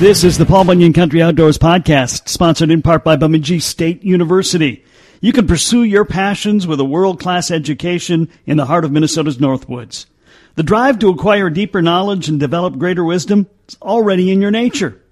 This 0.00 0.24
is 0.24 0.38
the 0.38 0.46
Paul 0.46 0.64
Bunyan 0.64 0.94
Country 0.94 1.20
Outdoors 1.20 1.58
Podcast, 1.58 2.26
sponsored 2.26 2.70
in 2.70 2.80
part 2.80 3.04
by 3.04 3.16
Bemidji 3.16 3.60
State 3.60 4.02
University. 4.02 4.82
You 5.20 5.30
can 5.30 5.46
pursue 5.46 5.82
your 5.82 6.06
passions 6.06 6.66
with 6.66 6.80
a 6.80 6.86
world 6.86 7.20
class 7.20 7.50
education 7.50 8.30
in 8.46 8.56
the 8.56 8.64
heart 8.64 8.86
of 8.86 8.92
Minnesota's 8.92 9.36
Northwoods. 9.36 10.06
The 10.54 10.62
drive 10.62 11.00
to 11.00 11.10
acquire 11.10 11.50
deeper 11.50 11.82
knowledge 11.82 12.30
and 12.30 12.40
develop 12.40 12.78
greater 12.78 13.04
wisdom 13.04 13.46
is 13.68 13.76
already 13.82 14.32
in 14.32 14.40
your 14.40 14.50
nature. 14.50 15.02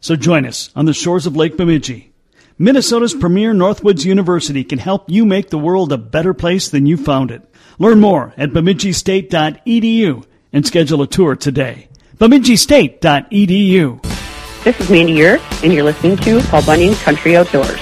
So 0.00 0.16
join 0.16 0.46
us 0.46 0.70
on 0.74 0.86
the 0.86 0.94
shores 0.94 1.26
of 1.26 1.36
Lake 1.36 1.58
Bemidji. 1.58 2.14
Minnesota's 2.56 3.12
premier 3.12 3.52
Northwoods 3.52 4.06
University 4.06 4.64
can 4.64 4.78
help 4.78 5.10
you 5.10 5.26
make 5.26 5.50
the 5.50 5.58
world 5.58 5.92
a 5.92 5.98
better 5.98 6.32
place 6.32 6.70
than 6.70 6.86
you 6.86 6.96
found 6.96 7.30
it. 7.30 7.42
Learn 7.78 8.00
more 8.00 8.32
at 8.38 8.52
bemidjistate.edu 8.52 10.24
and 10.54 10.66
schedule 10.66 11.02
a 11.02 11.06
tour 11.06 11.36
today. 11.36 11.88
bemidjistate.edu. 12.16 14.21
This 14.64 14.78
is 14.78 14.88
Mandy 14.88 15.14
Ure, 15.14 15.40
and 15.64 15.72
you're 15.72 15.82
listening 15.82 16.16
to 16.18 16.40
Paul 16.42 16.64
Bunyan 16.64 16.94
Country 16.94 17.36
Outdoors. 17.36 17.80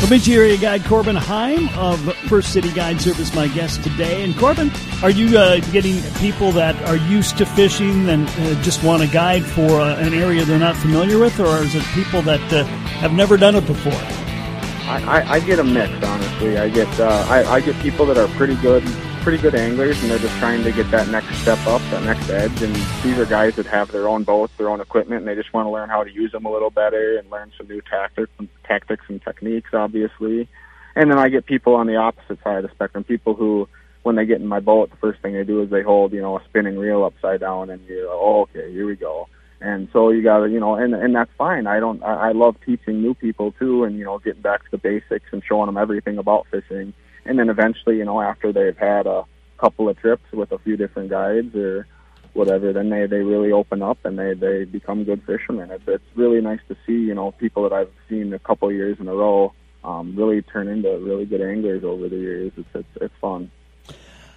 Bemidji 0.00 0.34
area 0.34 0.56
guide 0.56 0.84
Corbin 0.84 1.14
Heim 1.14 1.68
of 1.78 2.00
First 2.28 2.52
City 2.52 2.72
Guide 2.72 3.00
Service, 3.00 3.32
my 3.36 3.46
guest 3.46 3.84
today. 3.84 4.24
And 4.24 4.36
Corbin, 4.36 4.72
are 5.00 5.10
you 5.10 5.38
uh, 5.38 5.60
getting 5.70 6.02
people 6.14 6.50
that 6.52 6.74
are 6.88 6.96
used 6.96 7.38
to 7.38 7.46
fishing 7.46 8.08
and 8.08 8.28
uh, 8.28 8.60
just 8.62 8.82
want 8.82 9.04
a 9.04 9.06
guide 9.06 9.44
for 9.44 9.80
uh, 9.80 9.94
an 9.98 10.12
area 10.12 10.44
they're 10.44 10.58
not 10.58 10.76
familiar 10.76 11.20
with, 11.20 11.38
or 11.38 11.62
is 11.62 11.72
it 11.72 11.84
people 11.94 12.20
that 12.22 12.52
uh, 12.52 12.64
have 12.64 13.12
never 13.12 13.36
done 13.36 13.54
it 13.54 13.64
before? 13.64 13.92
I, 13.92 15.04
I, 15.06 15.32
I 15.34 15.40
get 15.40 15.60
a 15.60 15.64
mix, 15.64 15.92
honestly. 16.02 16.58
I 16.58 16.68
get 16.68 16.88
uh, 16.98 17.24
I, 17.28 17.44
I 17.44 17.60
get 17.60 17.78
people 17.78 18.06
that 18.06 18.18
are 18.18 18.26
pretty 18.36 18.56
good 18.56 18.82
pretty 19.18 19.38
good 19.38 19.54
anglers, 19.54 20.00
and 20.02 20.10
they're 20.10 20.18
just 20.18 20.36
trying 20.38 20.62
to 20.64 20.72
get 20.72 20.90
that 20.90 21.08
next 21.08 21.34
step 21.38 21.58
up, 21.66 21.80
that 21.90 22.02
next 22.04 22.28
edge. 22.30 22.62
And 22.62 22.74
these 23.02 23.18
are 23.18 23.26
guys 23.26 23.56
that 23.56 23.66
have 23.66 23.90
their 23.92 24.08
own 24.08 24.24
boats, 24.24 24.52
their 24.56 24.70
own 24.70 24.80
equipment, 24.80 25.20
and 25.20 25.28
they 25.28 25.34
just 25.34 25.52
want 25.52 25.66
to 25.66 25.70
learn 25.70 25.88
how 25.88 26.04
to 26.04 26.10
use 26.10 26.32
them 26.32 26.44
a 26.44 26.50
little 26.50 26.70
better 26.70 27.18
and 27.18 27.30
learn 27.30 27.52
some 27.56 27.68
new 27.68 27.80
tactics, 27.82 28.30
and 28.38 28.48
tactics 28.64 29.04
and 29.08 29.22
techniques, 29.22 29.70
obviously. 29.72 30.48
And 30.96 31.10
then 31.10 31.18
I 31.18 31.28
get 31.28 31.46
people 31.46 31.74
on 31.74 31.86
the 31.86 31.96
opposite 31.96 32.42
side 32.42 32.58
of 32.58 32.62
the 32.64 32.74
spectrum, 32.74 33.04
people 33.04 33.34
who, 33.34 33.68
when 34.02 34.16
they 34.16 34.26
get 34.26 34.40
in 34.40 34.46
my 34.46 34.60
boat, 34.60 34.90
the 34.90 34.96
first 34.96 35.20
thing 35.20 35.34
they 35.34 35.44
do 35.44 35.62
is 35.62 35.70
they 35.70 35.82
hold, 35.82 36.12
you 36.12 36.20
know, 36.20 36.38
a 36.38 36.44
spinning 36.44 36.78
reel 36.78 37.04
upside 37.04 37.40
down, 37.40 37.70
and 37.70 37.84
you're, 37.86 38.06
like, 38.06 38.18
oh, 38.18 38.42
okay, 38.42 38.72
here 38.72 38.86
we 38.86 38.96
go. 38.96 39.28
And 39.60 39.88
so 39.92 40.10
you 40.10 40.22
gotta, 40.22 40.48
you 40.48 40.60
know, 40.60 40.76
and 40.76 40.94
and 40.94 41.14
that's 41.14 41.32
fine. 41.36 41.66
I 41.66 41.80
don't, 41.80 42.02
I, 42.04 42.28
I 42.28 42.32
love 42.32 42.56
teaching 42.64 43.02
new 43.02 43.14
people 43.14 43.52
too, 43.52 43.84
and 43.84 43.98
you 43.98 44.04
know, 44.04 44.18
getting 44.18 44.42
back 44.42 44.64
to 44.64 44.70
the 44.70 44.78
basics 44.78 45.26
and 45.32 45.42
showing 45.42 45.66
them 45.66 45.76
everything 45.76 46.16
about 46.18 46.46
fishing 46.50 46.94
and 47.24 47.38
then 47.38 47.48
eventually, 47.48 47.98
you 47.98 48.04
know, 48.04 48.20
after 48.20 48.52
they've 48.52 48.76
had 48.76 49.06
a 49.06 49.24
couple 49.58 49.88
of 49.88 49.98
trips 49.98 50.30
with 50.32 50.52
a 50.52 50.58
few 50.58 50.76
different 50.76 51.10
guides 51.10 51.54
or 51.54 51.86
whatever, 52.32 52.72
then 52.72 52.90
they 52.90 53.06
they 53.06 53.18
really 53.18 53.52
open 53.52 53.82
up 53.82 53.98
and 54.04 54.18
they 54.18 54.34
they 54.34 54.64
become 54.64 55.04
good 55.04 55.22
fishermen. 55.24 55.70
It's 55.70 55.84
it's 55.86 56.04
really 56.14 56.40
nice 56.40 56.60
to 56.68 56.76
see 56.86 56.92
you 56.92 57.14
know 57.14 57.32
people 57.32 57.62
that 57.64 57.72
I've 57.72 57.92
seen 58.08 58.32
a 58.32 58.38
couple 58.38 58.68
of 58.68 58.74
years 58.74 58.98
in 59.00 59.08
a 59.08 59.14
row 59.14 59.52
um, 59.84 60.14
really 60.16 60.42
turn 60.42 60.68
into 60.68 60.98
really 60.98 61.24
good 61.24 61.40
anglers 61.40 61.84
over 61.84 62.08
the 62.08 62.16
years. 62.16 62.52
It's 62.56 62.68
it's 62.74 63.02
it's 63.02 63.14
fun. 63.20 63.50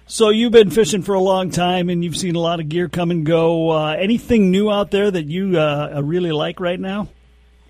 So 0.06 0.28
you've 0.28 0.52
been 0.52 0.70
fishing 0.70 1.02
for 1.02 1.14
a 1.14 1.20
long 1.20 1.50
time, 1.50 1.88
and 1.88 2.04
you've 2.04 2.16
seen 2.16 2.34
a 2.34 2.40
lot 2.40 2.60
of 2.60 2.68
gear 2.68 2.88
come 2.88 3.10
and 3.10 3.24
go. 3.24 3.70
Uh, 3.70 3.96
anything 3.98 4.50
new 4.50 4.70
out 4.70 4.90
there 4.90 5.10
that 5.10 5.26
you 5.26 5.58
uh, 5.58 6.00
really 6.04 6.32
like 6.32 6.60
right 6.60 6.78
now? 6.78 7.08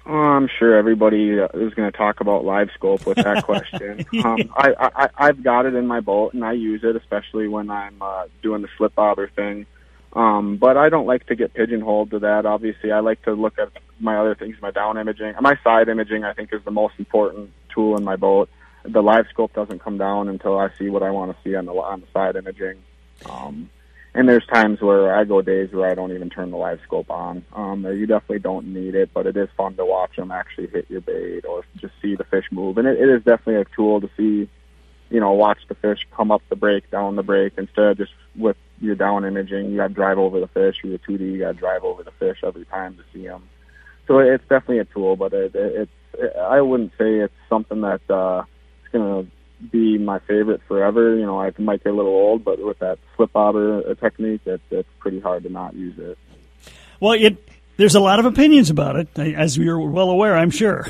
Oh, 0.04 0.12
I'm 0.12 0.48
sure 0.58 0.76
everybody 0.76 1.38
uh, 1.38 1.46
is 1.54 1.74
going 1.74 1.90
to 1.90 1.96
talk 1.96 2.20
about 2.20 2.42
LiveScope 2.44 3.06
with 3.06 3.18
that 3.18 3.44
question. 3.44 4.04
um, 4.24 4.52
I, 4.56 4.74
I 4.78 5.08
I've 5.16 5.42
got 5.44 5.66
it 5.66 5.74
in 5.74 5.86
my 5.86 6.00
boat 6.00 6.34
and 6.34 6.44
I 6.44 6.52
use 6.52 6.82
it, 6.82 6.96
especially 6.96 7.46
when 7.46 7.70
I'm 7.70 8.02
uh, 8.02 8.24
doing 8.42 8.62
the 8.62 8.68
slip 8.76 8.94
bobber 8.94 9.28
thing. 9.28 9.66
Um, 10.14 10.56
but 10.56 10.76
I 10.76 10.88
don't 10.88 11.06
like 11.06 11.26
to 11.26 11.36
get 11.36 11.54
pigeonholed 11.54 12.10
to 12.10 12.18
that. 12.20 12.44
Obviously, 12.46 12.90
I 12.90 13.00
like 13.00 13.22
to 13.22 13.32
look 13.32 13.58
at 13.58 13.70
my 13.98 14.18
other 14.18 14.34
things, 14.34 14.56
my 14.60 14.70
down 14.70 14.98
imaging, 14.98 15.34
my 15.40 15.56
side 15.62 15.88
imaging. 15.88 16.24
I 16.24 16.34
think 16.34 16.52
is 16.52 16.62
the 16.64 16.70
most 16.70 16.94
important 16.98 17.52
tool 17.72 17.96
in 17.96 18.04
my 18.04 18.16
boat. 18.16 18.50
The 18.82 19.02
LiveScope 19.02 19.52
doesn't 19.54 19.78
come 19.78 19.96
down 19.96 20.28
until 20.28 20.58
I 20.58 20.70
see 20.78 20.90
what 20.90 21.04
I 21.04 21.10
want 21.12 21.34
to 21.34 21.42
see 21.48 21.54
on 21.54 21.66
the 21.66 21.72
on 21.72 22.00
the 22.00 22.06
side 22.12 22.34
imaging. 22.36 22.82
Um, 23.30 23.70
and 24.14 24.28
there's 24.28 24.44
times 24.46 24.80
where 24.80 25.14
I 25.14 25.24
go 25.24 25.40
days 25.40 25.72
where 25.72 25.90
I 25.90 25.94
don't 25.94 26.12
even 26.12 26.28
turn 26.28 26.50
the 26.50 26.56
LiveScope 26.56 27.08
on. 27.10 27.44
Um, 27.54 27.84
you 27.86 28.06
definitely 28.06 28.40
don't 28.40 28.72
need 28.72 28.94
it, 28.94 29.10
but 29.14 29.26
it 29.26 29.36
is 29.36 29.48
fun 29.56 29.74
to 29.76 29.86
watch 29.86 30.16
them 30.16 30.30
actually 30.30 30.66
hit 30.66 30.86
your 30.90 31.00
bait 31.00 31.44
or 31.46 31.64
just 31.76 31.94
see 32.02 32.14
the 32.14 32.24
fish 32.24 32.44
move. 32.50 32.76
And 32.76 32.86
it, 32.86 33.00
it 33.00 33.08
is 33.08 33.22
definitely 33.24 33.62
a 33.62 33.76
tool 33.76 34.02
to 34.02 34.10
see, 34.16 34.50
you 35.08 35.20
know, 35.20 35.32
watch 35.32 35.58
the 35.68 35.74
fish 35.74 36.06
come 36.14 36.30
up 36.30 36.42
the 36.50 36.56
break, 36.56 36.90
down 36.90 37.16
the 37.16 37.22
break, 37.22 37.54
instead 37.56 37.86
of 37.86 37.96
just 37.96 38.12
with 38.36 38.56
your 38.80 38.96
down 38.96 39.24
imaging, 39.24 39.70
you 39.70 39.76
got 39.76 39.88
to 39.88 39.94
drive 39.94 40.18
over 40.18 40.40
the 40.40 40.48
fish. 40.48 40.76
With 40.82 41.00
your 41.08 41.18
2D, 41.18 41.32
you 41.32 41.38
got 41.38 41.52
to 41.52 41.58
drive 41.58 41.84
over 41.84 42.02
the 42.02 42.10
fish 42.12 42.38
every 42.44 42.66
time 42.66 42.96
to 42.96 43.02
see 43.14 43.26
them. 43.26 43.48
So 44.08 44.18
it's 44.18 44.42
definitely 44.42 44.80
a 44.80 44.84
tool, 44.84 45.16
but 45.16 45.32
it, 45.32 45.54
it, 45.54 45.72
it's 45.82 45.90
it, 46.14 46.36
I 46.36 46.60
wouldn't 46.60 46.92
say 46.98 47.20
it's 47.20 47.34
something 47.48 47.80
that 47.82 48.02
uh, 48.10 48.44
it's 48.82 48.92
going 48.92 49.24
to 49.24 49.30
be 49.70 49.98
my 49.98 50.18
favorite 50.20 50.60
forever. 50.66 51.16
You 51.16 51.26
know, 51.26 51.40
I 51.40 51.52
might 51.58 51.84
get 51.84 51.92
a 51.92 51.96
little 51.96 52.12
old, 52.12 52.44
but 52.44 52.58
with 52.64 52.78
that 52.80 52.98
slip 53.16 53.32
bobber 53.32 53.94
technique, 53.94 54.42
it's, 54.46 54.62
it's 54.70 54.88
pretty 54.98 55.20
hard 55.20 55.44
to 55.44 55.48
not 55.48 55.74
use 55.74 55.98
it. 55.98 56.18
Well, 57.00 57.12
it, 57.12 57.36
there's 57.76 57.94
a 57.94 58.00
lot 58.00 58.18
of 58.18 58.26
opinions 58.26 58.70
about 58.70 58.96
it, 58.96 59.18
as 59.18 59.56
you're 59.56 59.80
well 59.80 60.10
aware, 60.10 60.36
I'm 60.36 60.50
sure. 60.50 60.86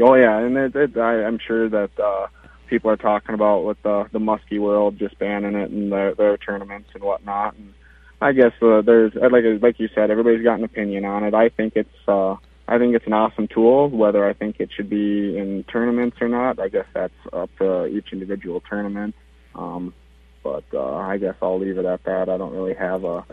Oh 0.00 0.14
yeah, 0.14 0.38
and 0.38 0.56
it, 0.56 0.76
it, 0.76 0.96
I, 0.96 1.24
I'm 1.24 1.38
sure 1.38 1.68
that 1.68 1.98
uh, 1.98 2.26
people 2.66 2.90
are 2.90 2.96
talking 2.96 3.34
about 3.34 3.64
with 3.64 3.82
the 3.82 4.06
the 4.12 4.18
musky 4.18 4.58
world 4.58 4.98
just 4.98 5.18
banning 5.18 5.54
it 5.54 5.70
and 5.70 5.90
their, 5.90 6.14
their 6.14 6.36
tournaments 6.36 6.90
and 6.94 7.02
whatnot. 7.02 7.54
And 7.56 7.72
I 8.20 8.32
guess 8.32 8.52
uh, 8.60 8.82
there's 8.82 9.14
like 9.14 9.44
like 9.62 9.80
you 9.80 9.88
said, 9.94 10.10
everybody's 10.10 10.42
got 10.42 10.58
an 10.58 10.64
opinion 10.64 11.04
on 11.04 11.24
it. 11.24 11.34
I 11.34 11.48
think 11.48 11.74
it's 11.76 12.08
uh, 12.08 12.36
I 12.68 12.78
think 12.78 12.94
it's 12.94 13.06
an 13.06 13.12
awesome 13.12 13.48
tool. 13.48 13.88
Whether 13.88 14.26
I 14.26 14.32
think 14.32 14.56
it 14.58 14.70
should 14.74 14.90
be 14.90 15.36
in 15.38 15.64
tournaments 15.64 16.16
or 16.20 16.28
not, 16.28 16.58
I 16.58 16.68
guess 16.68 16.86
that's 16.92 17.14
up 17.32 17.50
to 17.58 17.86
each 17.86 18.12
individual 18.12 18.60
tournament. 18.68 19.14
Um, 19.54 19.94
but 20.42 20.64
uh, 20.74 20.94
I 20.94 21.16
guess 21.18 21.34
I'll 21.42 21.58
leave 21.58 21.78
it 21.78 21.84
at 21.84 22.04
that. 22.04 22.28
I 22.28 22.36
don't 22.36 22.52
really 22.52 22.74
have 22.74 23.04
a 23.04 23.24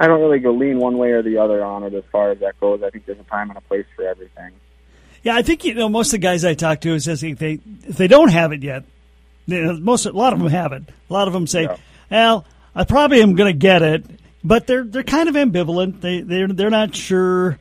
I 0.00 0.06
don't 0.06 0.20
really 0.20 0.38
go 0.38 0.52
lean 0.52 0.78
one 0.78 0.96
way 0.96 1.10
or 1.10 1.22
the 1.22 1.38
other 1.38 1.64
on 1.64 1.82
it 1.82 1.92
as 1.94 2.04
far 2.12 2.30
as 2.30 2.38
that 2.38 2.58
goes. 2.60 2.82
I 2.82 2.90
think 2.90 3.06
there's 3.06 3.18
a 3.18 3.24
time 3.24 3.48
and 3.48 3.58
a 3.58 3.60
place 3.62 3.86
for 3.96 4.06
everything. 4.06 4.52
Yeah, 5.24 5.34
I 5.34 5.42
think 5.42 5.64
you 5.64 5.74
know 5.74 5.88
most 5.88 6.08
of 6.08 6.12
the 6.12 6.18
guys 6.18 6.44
I 6.44 6.54
talk 6.54 6.80
to 6.82 6.98
says 7.00 7.22
if 7.22 7.38
they 7.38 7.58
if 7.82 7.96
they 7.96 8.06
don't 8.06 8.30
have 8.30 8.52
it 8.52 8.62
yet, 8.62 8.84
you 9.46 9.62
know, 9.62 9.78
most 9.80 10.06
a 10.06 10.12
lot 10.12 10.32
of 10.32 10.38
them 10.38 10.48
have 10.48 10.72
it. 10.72 10.84
A 11.10 11.12
lot 11.12 11.26
of 11.26 11.34
them 11.34 11.46
say, 11.46 11.62
Yeah. 11.62 11.76
"Well, 12.10 12.46
I 12.74 12.84
probably 12.84 13.20
am 13.20 13.34
going 13.34 13.52
to 13.52 13.58
get 13.58 13.82
it," 13.82 14.04
but 14.44 14.68
they're 14.68 14.84
they're 14.84 15.02
kind 15.02 15.28
of 15.28 15.34
ambivalent. 15.34 16.00
They 16.00 16.20
they're 16.20 16.48
they're 16.48 16.70
not 16.70 16.94
sure. 16.94 17.58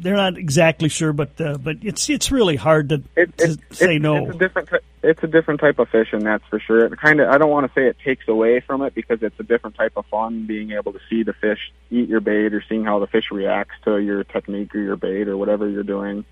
They're 0.00 0.16
not 0.16 0.38
exactly 0.38 0.88
sure, 0.88 1.12
but 1.12 1.40
uh, 1.40 1.58
but 1.58 1.78
it's 1.82 2.08
it's 2.08 2.30
really 2.30 2.54
hard 2.54 2.90
to, 2.90 3.02
it, 3.16 3.36
to 3.38 3.44
it, 3.44 3.60
say 3.70 3.96
it's, 3.96 4.02
no. 4.02 4.26
It's 4.26 4.36
a 4.36 4.38
different. 4.38 4.68
It's 5.02 5.22
a 5.22 5.26
different 5.26 5.60
type 5.60 5.78
of 5.78 5.88
fishing, 5.88 6.20
that's 6.20 6.44
for 6.46 6.60
sure. 6.60 6.86
It 6.86 6.96
kind 7.00 7.20
of. 7.20 7.28
I 7.28 7.38
don't 7.38 7.50
want 7.50 7.66
to 7.66 7.72
say 7.80 7.86
it 7.86 7.96
takes 8.04 8.28
away 8.28 8.60
from 8.60 8.82
it 8.82 8.94
because 8.94 9.22
it's 9.22 9.38
a 9.40 9.42
different 9.42 9.76
type 9.76 9.92
of 9.96 10.06
fun. 10.06 10.46
Being 10.46 10.70
able 10.72 10.92
to 10.92 11.00
see 11.10 11.24
the 11.24 11.32
fish 11.32 11.58
eat 11.90 12.08
your 12.08 12.20
bait 12.20 12.54
or 12.54 12.62
seeing 12.68 12.84
how 12.84 13.00
the 13.00 13.08
fish 13.08 13.30
reacts 13.32 13.74
to 13.84 13.98
your 13.98 14.22
technique 14.24 14.74
or 14.74 14.80
your 14.80 14.96
bait 14.96 15.28
or 15.28 15.36
whatever 15.36 15.68
you're 15.68 15.82
doing. 15.82 16.24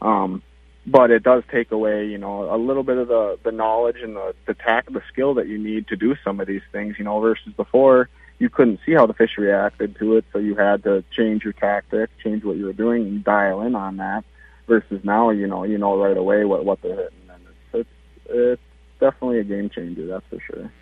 Um, 0.00 0.42
but 0.86 1.10
it 1.10 1.22
does 1.22 1.42
take 1.50 1.72
away, 1.72 2.06
you 2.06 2.18
know, 2.18 2.54
a 2.54 2.56
little 2.56 2.84
bit 2.84 2.98
of 2.98 3.08
the 3.08 3.38
the 3.42 3.52
knowledge 3.52 3.98
and 4.00 4.14
the 4.14 4.34
the 4.46 4.54
tact, 4.54 4.92
the 4.92 5.02
skill 5.12 5.34
that 5.34 5.48
you 5.48 5.58
need 5.58 5.88
to 5.88 5.96
do 5.96 6.14
some 6.22 6.40
of 6.40 6.46
these 6.46 6.62
things. 6.70 6.96
You 6.98 7.04
know, 7.04 7.18
versus 7.20 7.52
before 7.54 8.08
you 8.38 8.48
couldn't 8.48 8.80
see 8.86 8.92
how 8.92 9.06
the 9.06 9.14
fish 9.14 9.36
reacted 9.36 9.96
to 9.98 10.16
it, 10.16 10.24
so 10.32 10.38
you 10.38 10.54
had 10.54 10.84
to 10.84 11.04
change 11.16 11.44
your 11.44 11.52
tactic, 11.52 12.10
change 12.22 12.44
what 12.44 12.56
you 12.56 12.66
were 12.66 12.72
doing, 12.72 13.02
and 13.02 13.24
dial 13.24 13.62
in 13.62 13.74
on 13.74 13.96
that. 13.96 14.24
Versus 14.66 15.02
now, 15.02 15.30
you 15.30 15.46
know, 15.46 15.64
you 15.64 15.78
know 15.78 15.98
right 15.98 16.16
away 16.16 16.44
what 16.44 16.64
what 16.64 16.82
they're 16.82 16.94
hitting, 16.94 17.30
and 17.32 17.42
it's 17.72 17.88
it's, 17.88 17.90
it's 18.28 18.62
definitely 19.00 19.40
a 19.40 19.44
game 19.44 19.70
changer. 19.70 20.06
That's 20.06 20.26
for 20.28 20.40
sure. 20.40 20.72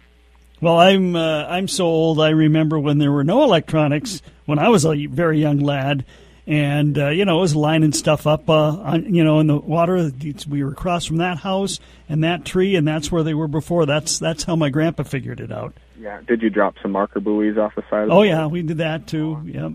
Well, 0.60 0.78
I'm 0.78 1.14
uh, 1.14 1.44
I'm 1.44 1.68
so 1.68 1.84
old. 1.84 2.20
I 2.20 2.30
remember 2.30 2.78
when 2.78 2.98
there 2.98 3.12
were 3.12 3.24
no 3.24 3.44
electronics 3.44 4.22
when 4.46 4.58
I 4.58 4.70
was 4.70 4.84
a 4.84 5.06
very 5.06 5.38
young 5.38 5.60
lad, 5.60 6.04
and 6.46 6.98
uh, 6.98 7.08
you 7.10 7.24
know, 7.24 7.38
I 7.38 7.40
was 7.40 7.54
lining 7.54 7.92
stuff 7.92 8.26
up, 8.26 8.50
uh, 8.50 8.76
on, 8.78 9.14
you 9.14 9.22
know, 9.22 9.38
in 9.38 9.46
the 9.46 9.56
water. 9.56 10.10
We 10.48 10.64
were 10.64 10.72
across 10.72 11.04
from 11.04 11.18
that 11.18 11.38
house 11.38 11.78
and 12.08 12.24
that 12.24 12.44
tree, 12.44 12.74
and 12.74 12.88
that's 12.88 13.12
where 13.12 13.22
they 13.22 13.34
were 13.34 13.48
before. 13.48 13.86
That's 13.86 14.18
that's 14.18 14.44
how 14.44 14.56
my 14.56 14.70
grandpa 14.70 15.04
figured 15.04 15.40
it 15.40 15.52
out. 15.52 15.74
Yeah. 15.98 16.20
Did 16.26 16.42
you 16.42 16.50
drop 16.50 16.76
some 16.82 16.92
marker 16.92 17.20
buoys 17.20 17.56
off 17.58 17.74
the 17.74 17.82
side? 17.90 18.02
Of 18.04 18.08
the 18.08 18.14
Oh 18.14 18.16
boat? 18.18 18.22
yeah, 18.24 18.46
we 18.46 18.62
did 18.62 18.78
that 18.78 19.06
too. 19.06 19.40
Yeah. 19.44 19.70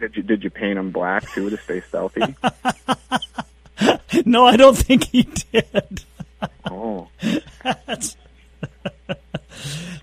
Did 0.00 0.16
you 0.16 0.22
did 0.22 0.42
you 0.44 0.50
paint 0.50 0.76
them 0.76 0.90
black 0.90 1.28
too 1.32 1.50
to 1.50 1.56
stay 1.58 1.80
stealthy? 1.82 2.22
No, 4.24 4.46
I 4.46 4.56
don't 4.56 4.76
think 4.76 5.04
he 5.04 5.24
did. 5.52 6.04
oh, 6.70 7.08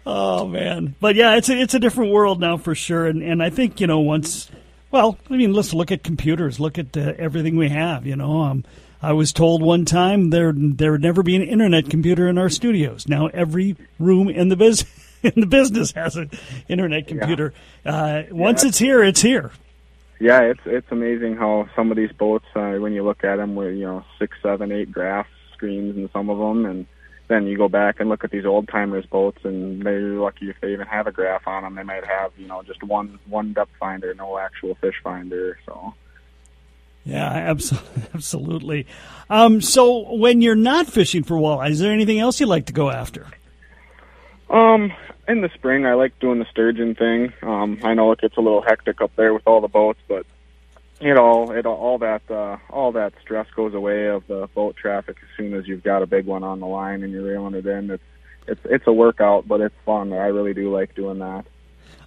Oh 0.06 0.46
man, 0.48 0.96
but 1.00 1.16
yeah, 1.16 1.36
it's 1.38 1.48
a, 1.50 1.58
it's 1.60 1.74
a 1.74 1.80
different 1.80 2.12
world 2.12 2.40
now 2.42 2.58
for 2.58 2.76
sure, 2.76 3.08
and 3.08 3.24
and 3.24 3.42
I 3.42 3.50
think 3.50 3.80
you 3.80 3.88
know 3.88 4.00
once, 4.02 4.52
well, 4.92 5.18
I 5.30 5.38
mean, 5.38 5.54
let's 5.54 5.74
look 5.74 5.92
at 5.92 6.04
computers, 6.04 6.60
look 6.60 6.78
at 6.78 6.96
uh, 6.98 7.14
everything 7.18 7.56
we 7.56 7.70
have. 7.70 8.06
You 8.06 8.18
know, 8.18 8.42
um, 8.42 8.66
I 9.02 9.14
was 9.14 9.32
told 9.32 9.62
one 9.64 9.86
time 9.86 10.30
there 10.30 10.52
there 10.56 10.92
would 10.92 11.02
never 11.02 11.24
be 11.24 11.36
an 11.38 11.42
internet 11.42 11.90
computer 11.90 12.28
in 12.28 12.38
our 12.38 12.50
studios. 12.50 13.08
Now 13.08 13.28
every 13.28 13.78
room 13.98 14.28
in 14.30 14.50
the 14.50 14.58
biz 14.58 14.84
in 15.24 15.34
the 15.42 15.46
business 15.48 15.92
has 15.94 16.16
an 16.16 16.30
internet 16.68 17.08
computer. 17.08 17.54
Uh, 17.86 18.24
once 18.32 18.64
it's 18.64 18.78
here, 18.78 19.04
it's 19.04 19.22
here. 19.22 19.52
yeah. 20.20 20.42
It's 20.42 20.62
it's 20.66 20.88
amazing 20.92 21.36
how 21.38 21.70
some 21.76 21.92
of 21.92 21.98
these 21.98 22.12
boats, 22.12 22.46
uh, 22.56 22.74
when 22.74 22.94
you 22.94 23.04
look 23.04 23.24
at 23.24 23.38
them, 23.38 23.56
with 23.56 23.76
you 23.76 23.86
know 23.86 24.06
six, 24.20 24.38
seven, 24.42 24.72
eight 24.72 24.92
graph 24.92 25.28
screens 25.54 25.96
in 25.98 26.10
some 26.12 26.30
of 26.30 26.38
them, 26.38 26.66
and 26.66 26.86
then 27.30 27.48
you 27.48 27.58
go 27.58 27.70
back 27.70 28.00
and 28.00 28.10
look 28.10 28.24
at 28.24 28.32
these 28.32 28.46
old 28.46 28.68
timers 28.68 29.06
boats, 29.06 29.40
and 29.44 29.82
they're 29.84 30.02
lucky 30.02 30.50
if 30.50 30.58
they 30.62 30.74
even 30.74 30.88
have 30.88 31.08
a 31.08 31.12
graph 31.12 31.48
on 31.48 31.64
them. 31.64 31.76
They 31.76 31.84
might 31.84 32.06
have 32.06 32.32
you 32.38 32.48
know 32.48 32.64
just 32.64 32.84
one 32.84 33.20
one 33.28 33.54
depth 33.54 33.72
finder, 33.80 34.14
no 34.14 34.38
actual 34.38 34.76
fish 34.76 34.96
finder. 35.04 35.58
So. 35.66 35.94
Yeah, 37.06 37.28
absolutely. 37.32 38.04
absolutely. 38.14 38.88
Um, 39.30 39.60
so 39.62 40.16
when 40.16 40.42
you're 40.42 40.56
not 40.56 40.88
fishing 40.88 41.24
for 41.24 41.36
walleye, 41.36 41.72
is 41.72 41.80
there 41.80 41.92
anything 41.92 42.20
else 42.20 42.40
you 42.40 42.46
like 42.46 42.68
to 42.68 42.74
go 42.74 42.90
after? 42.90 43.28
Um, 44.50 44.94
in 45.28 45.42
the 45.42 45.50
spring, 45.54 45.86
I 45.86 45.94
like 45.94 46.20
doing 46.20 46.40
the 46.40 46.46
sturgeon 46.52 46.96
thing. 46.96 47.34
Um, 47.42 47.80
I 47.84 47.94
know 47.94 48.12
it 48.12 48.22
gets 48.22 48.38
a 48.38 48.42
little 48.42 48.62
hectic 48.62 49.02
up 49.02 49.12
there 49.16 49.34
with 49.34 49.44
all 49.46 49.62
the 49.62 49.68
boats, 49.68 50.00
but 50.08 50.26
it 51.00 51.18
all 51.18 51.52
it 51.52 51.66
all, 51.66 51.76
all 51.76 51.98
that 52.00 52.22
uh, 52.30 52.58
all 52.70 52.92
that 52.94 53.14
stress 53.22 53.48
goes 53.56 53.74
away 53.74 54.08
of 54.08 54.26
the 54.28 54.48
boat 54.54 54.76
traffic 54.76 55.18
as 55.22 55.38
soon 55.38 55.54
as 55.54 55.68
you've 55.68 55.84
got 55.84 56.02
a 56.02 56.06
big 56.06 56.26
one 56.26 56.44
on 56.44 56.60
the 56.60 56.68
line 56.68 57.04
and 57.04 57.12
you're 57.12 57.24
reeling 57.24 57.56
it 57.56 57.66
in. 57.66 57.92
It's 57.92 58.04
it's 58.48 58.62
it's 58.66 58.88
a 58.88 58.94
workout, 58.94 59.48
but 59.48 59.62
it's 59.62 59.76
fun. 59.86 60.14
I 60.14 60.28
really 60.28 60.54
do 60.54 60.72
like 60.72 60.96
doing 60.96 61.20
that. 61.20 61.46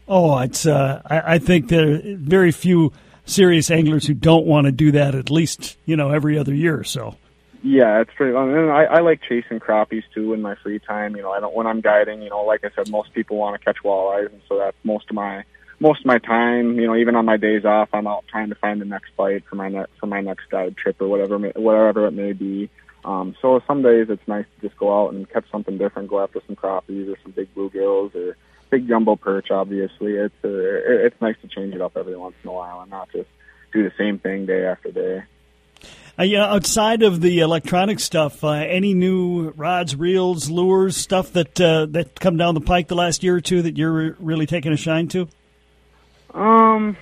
Oh, 0.09 0.39
it's. 0.39 0.67
Uh, 0.67 1.03
I, 1.05 1.35
I 1.35 1.39
think 1.39 1.69
there 1.69 1.95
are 1.95 2.01
very 2.05 2.53
few 2.53 2.93
serious 3.25 3.71
anglers 3.71 4.07
who 4.07 4.15
don't 4.15 4.47
want 4.47 4.67
to 4.67 4.73
do 4.73 4.93
that 4.93 5.15
at 5.15 5.31
least 5.31 5.77
you 5.85 5.97
know 5.97 6.11
every 6.11 6.39
other 6.39 6.55
year 6.55 6.79
or 6.79 6.85
so. 6.85 7.17
Yeah, 7.63 8.01
it's 8.01 8.11
pretty 8.17 8.33
fun. 8.33 8.51
And 8.55 8.71
I, 8.71 8.85
I 8.85 9.01
like 9.01 9.23
chasing 9.23 9.61
crappies 9.61 10.05
too 10.15 10.33
in 10.35 10.43
my 10.43 10.55
free 10.57 10.79
time. 10.79 11.17
You 11.17 11.23
know, 11.23 11.33
I 11.33 11.41
don't 11.41 11.55
when 11.55 11.67
I'm 11.67 11.81
guiding. 11.81 12.23
You 12.23 12.31
know, 12.31 12.43
like 12.45 12.65
I 12.65 12.71
said, 12.75 12.89
most 12.91 13.13
people 13.13 13.37
want 13.37 13.59
to 13.59 13.65
catch 13.65 13.83
walleyes, 13.85 14.33
and 14.33 14.41
so 14.49 14.59
that's 14.59 14.77
most 14.85 15.09
of 15.11 15.17
my 15.17 15.45
most 15.81 16.01
of 16.01 16.07
my 16.07 16.19
time. 16.19 16.79
You 16.79 16.87
know, 16.87 16.97
even 16.97 17.17
on 17.17 17.25
my 17.25 17.37
days 17.37 17.65
off, 17.65 17.89
I'm 17.93 18.07
out 18.07 18.25
trying 18.29 18.49
to 18.51 18.55
find 18.57 18.81
the 18.81 18.85
next 18.85 19.17
bite 19.17 19.45
for 19.49 19.57
my 19.57 19.69
ne- 19.69 19.87
for 19.99 20.07
my 20.07 20.21
next 20.21 20.51
guide 20.51 20.77
trip 20.77 21.01
or 21.01 21.09
whatever 21.09 21.39
whatever 21.39 22.07
it 22.07 22.13
may 22.13 22.33
be. 22.33 22.69
Um, 23.05 23.37
so 23.41 23.61
some 23.67 23.83
days 23.83 24.09
it's 24.11 24.27
nice 24.27 24.47
to 24.57 24.69
just 24.69 24.79
go 24.79 25.05
out 25.05 25.15
and 25.15 25.29
catch 25.31 25.45
something 25.51 25.79
different, 25.79 26.09
go 26.09 26.21
after 26.21 26.41
some 26.47 26.57
crappies 26.57 27.13
or 27.13 27.17
some 27.23 27.33
big 27.33 27.55
bluegills 27.55 28.15
or 28.17 28.37
big 28.71 28.89
jumbo 28.89 29.15
perch. 29.17 29.51
Obviously, 29.51 30.15
it's 30.15 30.35
uh, 30.45 30.49
it- 30.49 31.07
it's 31.07 31.21
nice 31.21 31.37
to 31.43 31.49
change 31.49 31.75
it 31.75 31.81
up 31.81 31.97
every 31.97 32.17
once 32.17 32.35
in 32.43 32.51
a 32.51 32.53
while 32.53 32.81
and 32.81 32.91
not 32.91 33.11
just 33.13 33.29
do 33.73 33.83
the 33.85 33.93
same 33.97 34.19
thing 34.19 34.47
day 34.47 34.65
after 34.67 34.91
day. 34.91 35.23
Uh, 36.19 36.23
yeah, 36.23 36.47
outside 36.47 37.03
of 37.03 37.21
the 37.21 37.41
electronic 37.41 38.01
stuff, 38.01 38.43
uh, 38.43 38.49
any 38.49 38.95
new 38.95 39.51
rods, 39.51 39.95
reels, 39.95 40.49
lures, 40.49 40.97
stuff 40.97 41.33
that 41.33 41.61
uh, 41.61 41.85
that 41.87 42.19
come 42.19 42.39
down 42.39 42.55
the 42.55 42.61
pike 42.61 42.89
the 42.89 42.95
last 42.95 43.23
year 43.23 43.37
or 43.37 43.41
two 43.43 43.61
that 43.61 43.77
you're 43.77 43.93
re- 43.93 44.15
really 44.19 44.47
taking 44.47 44.73
a 44.73 44.79
shine 44.79 45.09
to? 45.09 45.29
Um, 46.33 46.97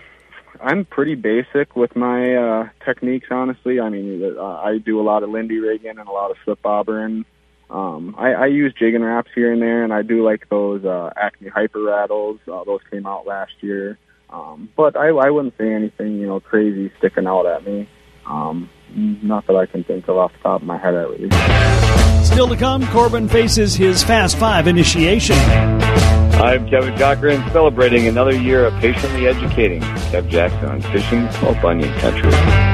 I'm 0.60 0.84
pretty 0.84 1.14
basic 1.14 1.76
with 1.76 1.94
my 1.94 2.34
uh, 2.34 2.68
techniques, 2.84 3.28
honestly. 3.30 3.78
I 3.78 3.88
mean, 3.88 4.36
uh, 4.36 4.42
I 4.42 4.78
do 4.78 5.00
a 5.00 5.04
lot 5.04 5.22
of 5.22 5.30
Lindy 5.30 5.58
rigging 5.58 5.96
and 5.98 6.08
a 6.08 6.12
lot 6.12 6.32
of 6.32 6.36
slip 6.44 6.60
bobbering. 6.62 7.24
Um, 7.70 8.16
I, 8.18 8.32
I 8.32 8.46
use 8.46 8.74
jigging 8.76 9.02
wraps 9.02 9.30
here 9.32 9.52
and 9.52 9.62
there, 9.62 9.84
and 9.84 9.92
I 9.92 10.02
do 10.02 10.24
like 10.24 10.48
those 10.48 10.84
uh, 10.84 11.10
Acme 11.16 11.50
Hyper 11.50 11.82
Rattles. 11.82 12.40
Uh, 12.50 12.64
those 12.64 12.80
came 12.90 13.06
out 13.06 13.26
last 13.26 13.52
year. 13.60 13.96
Um, 14.30 14.68
but 14.76 14.96
I, 14.96 15.08
I 15.08 15.30
wouldn't 15.30 15.56
say 15.56 15.72
anything, 15.72 16.18
you 16.18 16.26
know, 16.26 16.40
crazy 16.40 16.90
sticking 16.98 17.28
out 17.28 17.46
at 17.46 17.64
me. 17.64 17.88
Um, 18.26 18.70
not 18.96 19.46
that 19.46 19.56
I 19.56 19.66
can 19.66 19.84
think 19.84 20.08
of 20.08 20.16
off 20.16 20.32
the 20.32 20.38
top 20.38 20.60
of 20.62 20.66
my 20.66 20.78
head, 20.78 20.94
at 20.94 21.10
least. 21.10 22.26
Still 22.26 22.48
to 22.48 22.56
come, 22.56 22.86
Corbin 22.88 23.28
faces 23.28 23.74
his 23.74 24.02
Fast 24.02 24.38
Five 24.38 24.66
initiation. 24.66 25.36
I'm 25.36 26.68
Kevin 26.68 26.96
Cochran, 26.98 27.48
celebrating 27.52 28.08
another 28.08 28.34
year 28.34 28.64
of 28.66 28.74
patiently 28.80 29.28
educating 29.28 29.80
Kev 29.80 30.28
Jackson 30.28 30.68
on 30.68 30.82
fishing 30.82 31.28
Paul 31.28 31.54
Bunyan 31.62 31.92
country. 32.00 32.73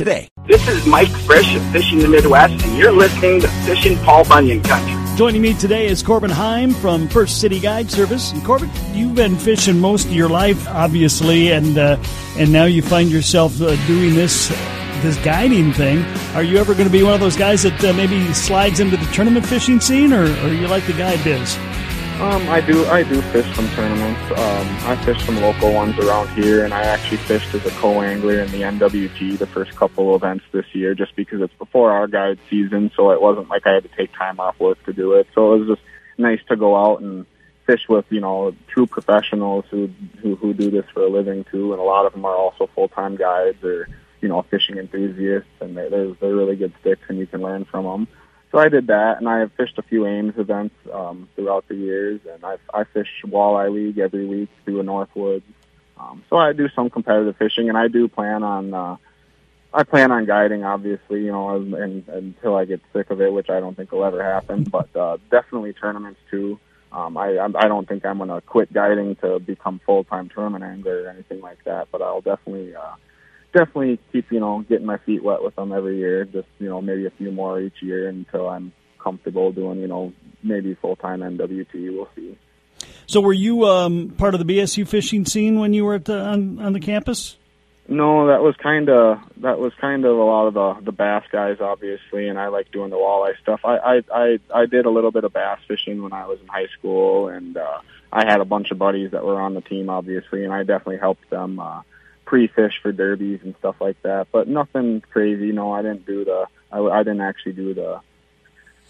today. 0.00 0.30
This 0.46 0.66
is 0.66 0.86
Mike 0.86 1.10
Frisch 1.26 1.54
of 1.54 1.62
Fishing 1.72 1.98
the 1.98 2.08
Midwest, 2.08 2.64
and 2.64 2.78
you're 2.78 2.90
listening 2.90 3.38
to 3.42 3.48
Fishing 3.66 3.98
Paul 3.98 4.24
Bunyan 4.24 4.62
Country. 4.62 4.96
Joining 5.18 5.42
me 5.42 5.52
today 5.52 5.88
is 5.88 6.02
Corbin 6.02 6.30
Heim 6.30 6.72
from 6.72 7.06
First 7.06 7.38
City 7.38 7.60
Guide 7.60 7.90
Service. 7.90 8.32
And 8.32 8.42
Corbin, 8.42 8.70
you've 8.94 9.14
been 9.14 9.36
fishing 9.36 9.78
most 9.78 10.06
of 10.06 10.14
your 10.14 10.30
life, 10.30 10.66
obviously, 10.68 11.52
and 11.52 11.76
uh, 11.76 12.02
and 12.38 12.50
now 12.50 12.64
you 12.64 12.80
find 12.80 13.10
yourself 13.10 13.60
uh, 13.60 13.76
doing 13.86 14.14
this 14.14 14.48
this 15.02 15.18
guiding 15.18 15.70
thing. 15.74 16.02
Are 16.34 16.42
you 16.42 16.56
ever 16.56 16.72
going 16.72 16.86
to 16.86 16.92
be 16.92 17.02
one 17.02 17.12
of 17.12 17.20
those 17.20 17.36
guys 17.36 17.64
that 17.64 17.84
uh, 17.84 17.92
maybe 17.92 18.32
slides 18.32 18.80
into 18.80 18.96
the 18.96 19.04
tournament 19.12 19.44
fishing 19.44 19.80
scene, 19.80 20.14
or, 20.14 20.24
or 20.24 20.48
you 20.48 20.66
like 20.66 20.86
the 20.86 20.94
guide 20.94 21.22
biz? 21.24 21.58
Um, 22.20 22.50
I 22.50 22.60
do. 22.60 22.84
I 22.84 23.02
do 23.02 23.18
fish 23.32 23.46
some 23.56 23.66
tournaments. 23.70 24.20
Um, 24.32 24.68
I 24.86 24.94
fish 25.06 25.24
some 25.24 25.40
local 25.40 25.72
ones 25.72 25.98
around 25.98 26.28
here, 26.28 26.66
and 26.66 26.74
I 26.74 26.82
actually 26.82 27.16
fished 27.16 27.54
as 27.54 27.64
a 27.64 27.70
co-angler 27.70 28.40
in 28.40 28.52
the 28.52 28.60
NWT 28.60 29.38
the 29.38 29.46
first 29.46 29.74
couple 29.74 30.14
events 30.14 30.44
this 30.52 30.66
year, 30.74 30.94
just 30.94 31.16
because 31.16 31.40
it's 31.40 31.54
before 31.54 31.90
our 31.92 32.06
guide 32.06 32.38
season, 32.50 32.90
so 32.94 33.10
it 33.12 33.22
wasn't 33.22 33.48
like 33.48 33.66
I 33.66 33.72
had 33.72 33.84
to 33.84 33.88
take 33.96 34.12
time 34.12 34.38
off 34.38 34.60
work 34.60 34.84
to 34.84 34.92
do 34.92 35.14
it. 35.14 35.28
So 35.34 35.54
it 35.54 35.60
was 35.60 35.68
just 35.68 35.82
nice 36.18 36.40
to 36.48 36.56
go 36.56 36.76
out 36.76 37.00
and 37.00 37.24
fish 37.64 37.88
with 37.88 38.04
you 38.10 38.20
know 38.20 38.54
true 38.66 38.86
professionals 38.86 39.64
who 39.70 39.90
who 40.20 40.36
who 40.36 40.52
do 40.52 40.70
this 40.70 40.84
for 40.92 41.02
a 41.02 41.08
living 41.08 41.44
too, 41.44 41.72
and 41.72 41.80
a 41.80 41.84
lot 41.84 42.04
of 42.04 42.12
them 42.12 42.26
are 42.26 42.36
also 42.36 42.66
full-time 42.74 43.16
guides 43.16 43.64
or 43.64 43.88
you 44.20 44.28
know 44.28 44.42
fishing 44.42 44.76
enthusiasts, 44.76 45.48
and 45.60 45.74
they're 45.74 45.88
they're, 45.88 46.12
they're 46.20 46.36
really 46.36 46.56
good 46.56 46.74
sticks, 46.82 47.00
and 47.08 47.18
you 47.18 47.26
can 47.26 47.40
learn 47.40 47.64
from 47.64 47.86
them 47.86 48.08
so 48.52 48.58
I 48.58 48.68
did 48.68 48.88
that, 48.88 49.18
and 49.18 49.28
I 49.28 49.38
have 49.38 49.52
fished 49.52 49.78
a 49.78 49.82
few 49.82 50.06
Ames 50.06 50.34
events 50.36 50.74
um, 50.92 51.28
throughout 51.34 51.68
the 51.68 51.76
years, 51.76 52.20
and 52.32 52.44
I 52.44 52.56
I 52.74 52.84
fish 52.84 53.08
Walleye 53.24 53.72
League 53.72 53.98
every 53.98 54.26
week 54.26 54.48
through 54.64 54.80
a 54.80 54.84
Northwoods. 54.84 55.42
Um, 55.98 56.24
so 56.30 56.36
I 56.36 56.52
do 56.52 56.68
some 56.74 56.90
competitive 56.90 57.36
fishing, 57.36 57.68
and 57.68 57.78
I 57.78 57.88
do 57.88 58.08
plan 58.08 58.42
on 58.42 58.74
uh, 58.74 58.96
I 59.72 59.84
plan 59.84 60.10
on 60.10 60.24
guiding, 60.24 60.64
obviously, 60.64 61.24
you 61.24 61.30
know, 61.30 61.50
and, 61.50 61.74
and, 61.74 62.08
until 62.08 62.56
I 62.56 62.64
get 62.64 62.80
sick 62.92 63.10
of 63.10 63.20
it, 63.20 63.32
which 63.32 63.48
I 63.50 63.60
don't 63.60 63.76
think 63.76 63.92
will 63.92 64.04
ever 64.04 64.22
happen. 64.22 64.64
But 64.64 64.94
uh, 64.96 65.18
definitely 65.30 65.72
tournaments 65.74 66.20
too. 66.30 66.58
Um, 66.92 67.16
I 67.16 67.38
I 67.38 67.68
don't 67.68 67.86
think 67.86 68.04
I'm 68.04 68.18
going 68.18 68.30
to 68.30 68.40
quit 68.40 68.72
guiding 68.72 69.14
to 69.16 69.38
become 69.38 69.80
full 69.86 70.02
time 70.02 70.28
tournament 70.28 70.64
angler 70.64 71.04
or 71.04 71.08
anything 71.08 71.40
like 71.40 71.62
that. 71.64 71.88
But 71.92 72.02
I'll 72.02 72.20
definitely 72.20 72.74
uh, 72.74 72.94
definitely 73.52 73.98
keep 74.12 74.30
you 74.30 74.40
know 74.40 74.64
getting 74.68 74.86
my 74.86 74.98
feet 74.98 75.22
wet 75.22 75.42
with 75.42 75.56
them 75.56 75.72
every 75.72 75.98
year. 75.98 76.24
Just 76.24 76.48
you 76.58 76.68
know 76.68 76.80
maybe 76.80 77.06
a 77.06 77.10
few 77.10 77.30
more 77.30 77.60
each 77.60 77.82
year 77.82 78.08
until 78.08 78.48
I'm 78.48 78.72
comfortable 78.98 79.52
doing 79.52 79.80
you 79.80 79.88
know 79.88 80.12
maybe 80.42 80.74
full 80.74 80.96
time 80.96 81.20
NWT. 81.20 81.74
We'll 81.74 82.08
see. 82.14 82.38
So 83.06 83.20
were 83.20 83.32
you 83.32 83.64
um, 83.66 84.10
part 84.10 84.34
of 84.34 84.44
the 84.44 84.56
BSU 84.56 84.86
fishing 84.86 85.24
scene 85.26 85.58
when 85.58 85.74
you 85.74 85.84
were 85.84 85.94
at 85.94 86.04
the, 86.04 86.18
on, 86.18 86.60
on 86.60 86.72
the 86.72 86.80
campus? 86.80 87.36
No, 87.88 88.28
that 88.28 88.40
was 88.40 88.54
kind 88.54 88.88
of 88.88 89.18
that 89.38 89.58
was 89.58 89.72
kind 89.80 90.04
of 90.04 90.16
a 90.16 90.22
lot 90.22 90.46
of 90.46 90.54
the 90.54 90.84
the 90.84 90.92
bass 90.92 91.24
guys, 91.32 91.56
obviously, 91.60 92.28
and 92.28 92.38
I 92.38 92.46
like 92.46 92.70
doing 92.70 92.90
the 92.90 92.96
walleye 92.96 93.36
stuff. 93.42 93.60
I 93.64 93.76
I 93.78 94.02
I, 94.14 94.38
I 94.54 94.66
did 94.66 94.86
a 94.86 94.90
little 94.90 95.10
bit 95.10 95.24
of 95.24 95.32
bass 95.32 95.58
fishing 95.66 96.00
when 96.02 96.12
I 96.12 96.26
was 96.26 96.38
in 96.40 96.46
high 96.46 96.68
school, 96.78 97.28
and 97.28 97.56
uh, 97.56 97.80
I 98.12 98.30
had 98.30 98.40
a 98.40 98.44
bunch 98.44 98.70
of 98.70 98.78
buddies 98.78 99.10
that 99.10 99.24
were 99.24 99.40
on 99.40 99.54
the 99.54 99.60
team, 99.60 99.90
obviously, 99.90 100.44
and 100.44 100.52
I 100.52 100.60
definitely 100.60 100.98
helped 100.98 101.28
them. 101.30 101.58
Uh, 101.58 101.82
pre-fish 102.30 102.74
for 102.80 102.92
derbies 102.92 103.40
and 103.42 103.56
stuff 103.58 103.74
like 103.80 104.00
that, 104.02 104.28
but 104.30 104.46
nothing 104.46 105.02
crazy. 105.10 105.50
No, 105.50 105.72
I 105.72 105.82
didn't 105.82 106.06
do 106.06 106.24
the. 106.24 106.46
I, 106.70 106.78
I 106.78 106.98
didn't 107.02 107.22
actually 107.22 107.54
do 107.54 107.74
the 107.74 108.00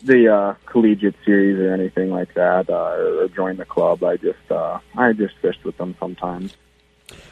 the 0.02 0.28
uh, 0.28 0.54
collegiate 0.66 1.14
series 1.24 1.58
or 1.58 1.72
anything 1.72 2.10
like 2.10 2.34
that, 2.34 2.68
uh, 2.68 2.74
or, 2.74 3.24
or 3.24 3.28
join 3.28 3.56
the 3.56 3.64
club. 3.64 4.04
I 4.04 4.18
just 4.18 4.50
uh, 4.50 4.78
I 4.94 5.14
just 5.14 5.38
fished 5.40 5.64
with 5.64 5.78
them 5.78 5.96
sometimes. 5.98 6.54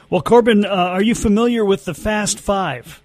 Well, 0.08 0.22
Corbin, 0.22 0.64
uh, 0.64 0.68
are 0.68 1.02
you 1.02 1.14
familiar 1.14 1.62
with 1.62 1.84
the 1.84 1.92
Fast 1.92 2.40
Five? 2.40 3.02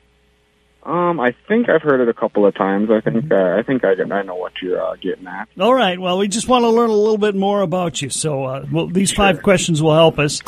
Um, 0.84 1.20
I 1.20 1.36
think 1.50 1.68
I've 1.68 1.82
heard 1.82 2.00
it 2.00 2.08
a 2.08 2.14
couple 2.14 2.46
of 2.46 2.56
times. 2.56 2.90
I 2.90 3.02
think 3.02 3.30
uh, 3.30 3.58
I 3.58 3.64
think 3.64 3.84
I, 3.84 3.92
I 3.92 4.22
know 4.22 4.36
what 4.36 4.54
you're 4.62 4.82
uh, 4.82 4.96
getting 4.96 5.28
at. 5.28 5.50
All 5.60 5.74
right. 5.74 6.00
Well, 6.00 6.20
we 6.20 6.30
just 6.30 6.48
want 6.48 6.64
to 6.64 6.70
learn 6.70 6.90
a 6.90 6.94
little 6.94 7.18
bit 7.18 7.36
more 7.36 7.62
about 7.62 8.02
you. 8.02 8.10
So, 8.10 8.46
uh, 8.46 8.66
well, 8.72 8.88
these 8.88 9.10
sure. 9.10 9.18
five 9.18 9.44
questions 9.44 9.82
will 9.82 9.94
help 9.94 10.20
us. 10.20 10.42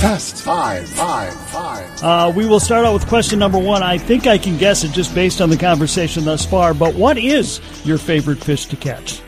Fast 0.00 0.42
five, 0.42 0.86
five, 0.86 1.32
five. 1.48 2.02
Uh, 2.02 2.32
we 2.36 2.44
will 2.46 2.60
start 2.60 2.84
out 2.84 2.92
with 2.92 3.06
question 3.06 3.38
number 3.38 3.58
one. 3.58 3.82
I 3.82 3.96
think 3.96 4.26
I 4.26 4.36
can 4.36 4.58
guess 4.58 4.84
it 4.84 4.92
just 4.92 5.14
based 5.14 5.40
on 5.40 5.48
the 5.48 5.56
conversation 5.56 6.24
thus 6.24 6.44
far. 6.44 6.74
But 6.74 6.94
what 6.94 7.16
is 7.16 7.60
your 7.84 7.96
favorite 7.96 8.38
fish 8.38 8.66
to 8.66 8.76
catch? 8.76 9.22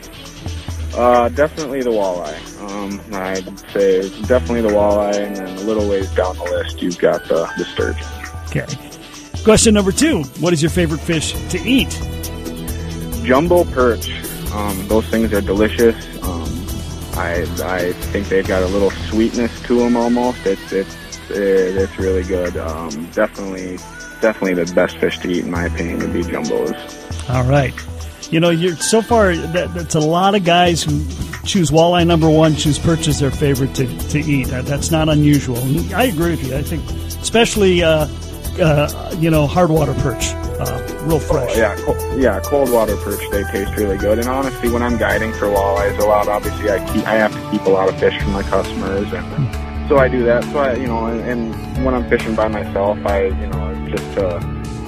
Uh, 0.95 1.27
definitely 1.29 1.81
the 1.81 1.89
walleye. 1.89 2.37
Um, 2.61 3.01
I'd 3.13 3.59
say 3.71 4.09
definitely 4.27 4.61
the 4.61 4.69
walleye, 4.69 5.15
and 5.15 5.35
then 5.35 5.57
a 5.57 5.61
little 5.61 5.89
ways 5.89 6.09
down 6.11 6.37
the 6.37 6.43
list, 6.43 6.81
you've 6.81 6.99
got 6.99 7.23
the, 7.27 7.51
the 7.57 7.65
sturgeon. 7.65 8.05
Okay. 8.45 9.43
Question 9.43 9.73
number 9.73 9.91
two. 9.91 10.23
What 10.39 10.53
is 10.53 10.61
your 10.61 10.69
favorite 10.69 11.01
fish 11.01 11.33
to 11.49 11.57
eat? 11.59 11.89
Jumbo 13.25 13.63
perch. 13.65 14.11
Um, 14.51 14.87
those 14.87 15.07
things 15.07 15.33
are 15.33 15.41
delicious. 15.41 15.95
I 17.19 17.41
I 17.63 17.91
think 17.93 18.29
they've 18.29 18.47
got 18.47 18.63
a 18.63 18.67
little 18.67 18.91
sweetness 18.91 19.61
to 19.63 19.79
them 19.79 19.97
almost. 19.97 20.45
It's 20.45 20.71
it's 20.71 20.95
it's 21.29 21.99
really 21.99 22.23
good. 22.23 22.55
Um, 22.57 22.89
definitely 23.11 23.77
definitely 24.21 24.63
the 24.63 24.73
best 24.73 24.97
fish 24.97 25.19
to 25.19 25.29
eat 25.29 25.43
in 25.43 25.51
my 25.51 25.65
opinion 25.65 25.99
would 25.99 26.13
be 26.13 26.23
jumbos. 26.23 27.29
All 27.29 27.43
right. 27.43 27.73
You 28.31 28.39
know, 28.39 28.51
you're 28.51 28.75
so 28.75 29.01
far. 29.01 29.35
That, 29.35 29.73
that's 29.73 29.95
a 29.95 29.99
lot 29.99 30.35
of 30.35 30.43
guys 30.45 30.83
who 30.83 31.05
choose 31.45 31.71
walleye 31.71 32.05
number 32.05 32.29
one, 32.29 32.55
choose 32.55 32.77
perch 32.77 33.07
as 33.07 33.19
their 33.19 33.31
favorite 33.31 33.73
to, 33.75 33.85
to 34.09 34.19
eat. 34.19 34.47
That's 34.47 34.91
not 34.91 35.09
unusual. 35.09 35.57
I 35.95 36.05
agree 36.05 36.31
with 36.31 36.45
you. 36.45 36.55
I 36.55 36.61
think, 36.61 36.87
especially 37.21 37.83
uh, 37.83 38.07
uh, 38.59 39.15
you 39.19 39.29
know, 39.29 39.47
hard 39.47 39.71
water 39.71 39.93
perch 39.95 40.31
uh, 40.59 41.03
real 41.03 41.19
fresh. 41.19 41.51
Oh, 41.55 41.57
yeah, 41.57 41.75
cold, 41.77 42.19
yeah, 42.19 42.39
cold 42.43 42.71
water 42.71 42.95
perch 42.97 43.21
they 43.31 43.43
taste 43.45 43.75
really 43.77 43.97
good. 43.97 44.19
And 44.19 44.27
honestly, 44.27 44.69
when 44.69 44.83
I'm 44.83 44.97
guiding 44.97 45.31
for 45.33 45.47
walleyes 45.47 45.97
a 45.99 46.05
lot, 46.05 46.27
obviously 46.27 46.69
I 46.69 46.79
keep 46.93 47.07
I 47.07 47.15
have 47.15 47.33
to 47.33 47.51
keep 47.51 47.65
a 47.65 47.69
lot 47.69 47.89
of 47.89 47.99
fish 47.99 48.19
for 48.21 48.29
my 48.29 48.43
customers, 48.43 49.11
and 49.13 49.89
so 49.89 49.97
I 49.97 50.07
do 50.07 50.23
that. 50.23 50.43
So 50.45 50.59
I, 50.59 50.73
you 50.75 50.87
know, 50.87 51.05
and, 51.07 51.21
and 51.21 51.85
when 51.85 51.95
I'm 51.95 52.07
fishing 52.09 52.35
by 52.35 52.47
myself, 52.47 52.97
I, 53.05 53.25
you 53.25 53.47
know, 53.47 53.87
just 53.89 54.03
to 54.15 54.39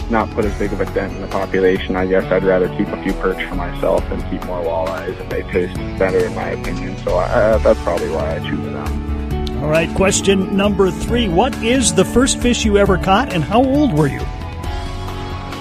not 0.10 0.30
put 0.32 0.44
as 0.44 0.58
big 0.60 0.74
of 0.74 0.82
a 0.82 0.86
dent 0.94 1.14
in 1.14 1.22
the 1.22 1.28
population, 1.28 1.96
I 1.96 2.06
guess 2.06 2.30
I'd 2.32 2.44
rather 2.44 2.68
keep 2.78 2.88
a 2.90 3.02
few 3.02 3.14
perch 3.14 3.42
for 3.48 3.56
myself 3.56 4.04
and 4.12 4.22
keep 4.30 4.44
more 4.46 4.62
walleyes, 4.62 5.18
and 5.20 5.32
they 5.32 5.44
taste 5.44 5.76
better 5.98 6.26
in 6.26 6.36
my 6.36 6.50
opinion. 6.50 6.98
So 6.98 7.18
I, 7.18 7.58
that's 7.60 7.82
probably 7.82 8.10
why 8.10 8.36
I 8.36 8.40
choose 8.40 8.64
them. 8.74 9.64
All 9.64 9.70
right, 9.70 9.94
question 9.96 10.58
number 10.58 10.92
three. 10.92 11.30
What 11.30 11.56
is 11.64 11.94
the 11.94 12.04
first 12.04 12.42
fish 12.42 12.66
you 12.66 12.78
ever 12.78 12.98
caught, 12.98 13.32
and 13.32 13.44
how 13.44 13.64
old 13.64 13.94
were 13.98 14.08
you? 14.08 14.26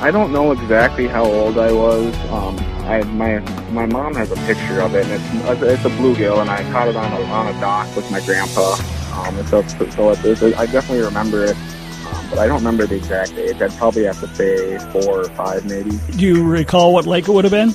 I 0.01 0.11
don't 0.11 0.33
know 0.33 0.53
exactly 0.53 1.07
how 1.07 1.25
old 1.25 1.59
I 1.59 1.71
was. 1.73 2.15
Um, 2.31 2.59
I 2.89 3.03
my 3.03 3.39
my 3.71 3.85
mom 3.85 4.15
has 4.15 4.31
a 4.31 4.37
picture 4.47 4.81
of 4.81 4.95
it, 4.95 5.05
and 5.05 5.13
it's 5.13 5.63
it's 5.63 5.85
a 5.85 5.91
bluegill, 5.91 6.41
and 6.41 6.49
I 6.49 6.63
caught 6.73 6.89
it 6.89 6.97
on 6.97 7.13
a 7.13 7.23
on 7.25 7.55
a 7.55 7.61
dock 7.61 7.95
with 7.95 8.11
my 8.11 8.25
grandpa. 8.25 8.77
Um, 9.13 9.47
so 9.49 9.59
it's, 9.59 10.43
a, 10.43 10.57
I 10.57 10.65
definitely 10.67 11.05
remember 11.05 11.45
it, 11.45 11.57
um, 11.57 12.31
but 12.31 12.39
I 12.39 12.47
don't 12.47 12.57
remember 12.57 12.87
the 12.87 12.97
exact 12.97 13.33
age. 13.33 13.61
I'd 13.61 13.73
probably 13.73 14.05
have 14.05 14.19
to 14.21 14.35
say 14.35 14.79
four 14.91 15.21
or 15.21 15.29
five, 15.31 15.67
maybe. 15.67 15.91
Do 16.17 16.25
you 16.25 16.45
recall 16.45 16.95
what 16.95 17.05
lake 17.05 17.29
it 17.29 17.33
would 17.33 17.45
have 17.45 17.53
been? 17.53 17.75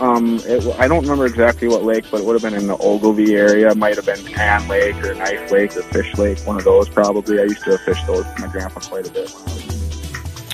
Um, 0.00 0.40
it, 0.44 0.66
I 0.78 0.88
don't 0.88 1.02
remember 1.02 1.26
exactly 1.26 1.68
what 1.68 1.84
lake, 1.84 2.06
but 2.10 2.20
it 2.20 2.24
would 2.24 2.32
have 2.32 2.42
been 2.42 2.58
in 2.58 2.66
the 2.66 2.78
Ogilvie 2.78 3.34
area. 3.34 3.70
It 3.72 3.76
might 3.76 3.96
have 3.96 4.06
been 4.06 4.26
Ann 4.38 4.66
Lake 4.68 4.96
or 5.04 5.14
Knife 5.14 5.50
Lake 5.50 5.76
or 5.76 5.82
Fish 5.82 6.16
Lake, 6.16 6.38
one 6.46 6.56
of 6.56 6.64
those 6.64 6.88
probably. 6.88 7.40
I 7.40 7.44
used 7.44 7.64
to 7.64 7.76
fish 7.78 8.02
those 8.04 8.24
with 8.24 8.38
my 8.38 8.46
grandpa 8.48 8.80
quite 8.80 9.06
a 9.06 9.10
bit 9.10 9.30
when 9.30 9.42
I 9.42 9.54
was 9.54 9.76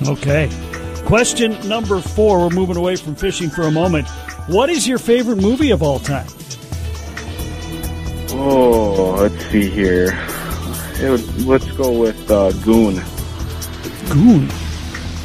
Okay. 0.09 0.72
Question 1.07 1.57
number 1.69 2.01
four. 2.01 2.39
We're 2.41 2.51
moving 2.51 2.77
away 2.77 2.97
from 2.97 3.15
fishing 3.15 3.51
for 3.51 3.63
a 3.63 3.71
moment. 3.71 4.09
What 4.47 4.71
is 4.71 4.89
your 4.89 4.99
favorite 4.99 5.37
movie 5.37 5.71
of 5.71 5.83
all 5.83 5.99
time? 5.99 6.27
Oh, 8.35 9.17
let's 9.19 9.45
see 9.47 9.69
here. 9.69 10.19
It 11.01 11.11
would, 11.11 11.45
let's 11.45 11.71
go 11.73 11.93
with 11.93 12.31
uh, 12.31 12.53
Goon. 12.65 12.95
Goon. 14.11 14.49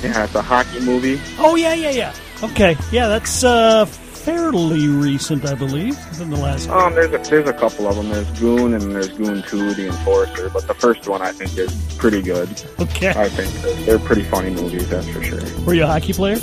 Yeah, 0.03 0.25
it's 0.25 0.35
a 0.35 0.41
hockey 0.41 0.79
movie. 0.81 1.19
Oh 1.39 1.55
yeah, 1.55 1.73
yeah, 1.73 1.91
yeah. 1.91 2.13
Okay, 2.43 2.75
yeah, 2.91 3.07
that's 3.07 3.43
uh, 3.43 3.85
fairly 4.27 4.89
recent, 4.89 5.45
I 5.45 5.55
believe, 5.55 5.97
within 6.09 6.29
the 6.31 6.35
last. 6.35 6.67
Um, 6.67 6.93
there's 6.95 7.13
a, 7.13 7.29
there's 7.29 7.47
a 7.47 7.53
couple 7.53 7.87
of 7.87 7.95
them. 7.95 8.09
There's 8.09 8.29
Goon 8.37 8.73
and 8.73 8.91
there's 8.91 9.07
Goon 9.07 9.41
Two, 9.43 9.73
The 9.73 9.87
Enforcer. 9.87 10.49
But 10.49 10.67
the 10.67 10.73
first 10.73 11.07
one 11.07 11.21
I 11.21 11.31
think 11.31 11.57
is 11.57 11.71
pretty 11.95 12.21
good. 12.21 12.49
Okay. 12.77 13.11
I 13.11 13.29
think 13.29 13.53
they're, 13.61 13.85
they're 13.85 14.05
pretty 14.05 14.23
funny 14.23 14.49
movies, 14.49 14.89
that's 14.89 15.07
for 15.07 15.23
sure. 15.23 15.39
Were 15.65 15.75
you 15.75 15.85
a 15.85 15.87
hockey 15.87 16.11
player? 16.11 16.39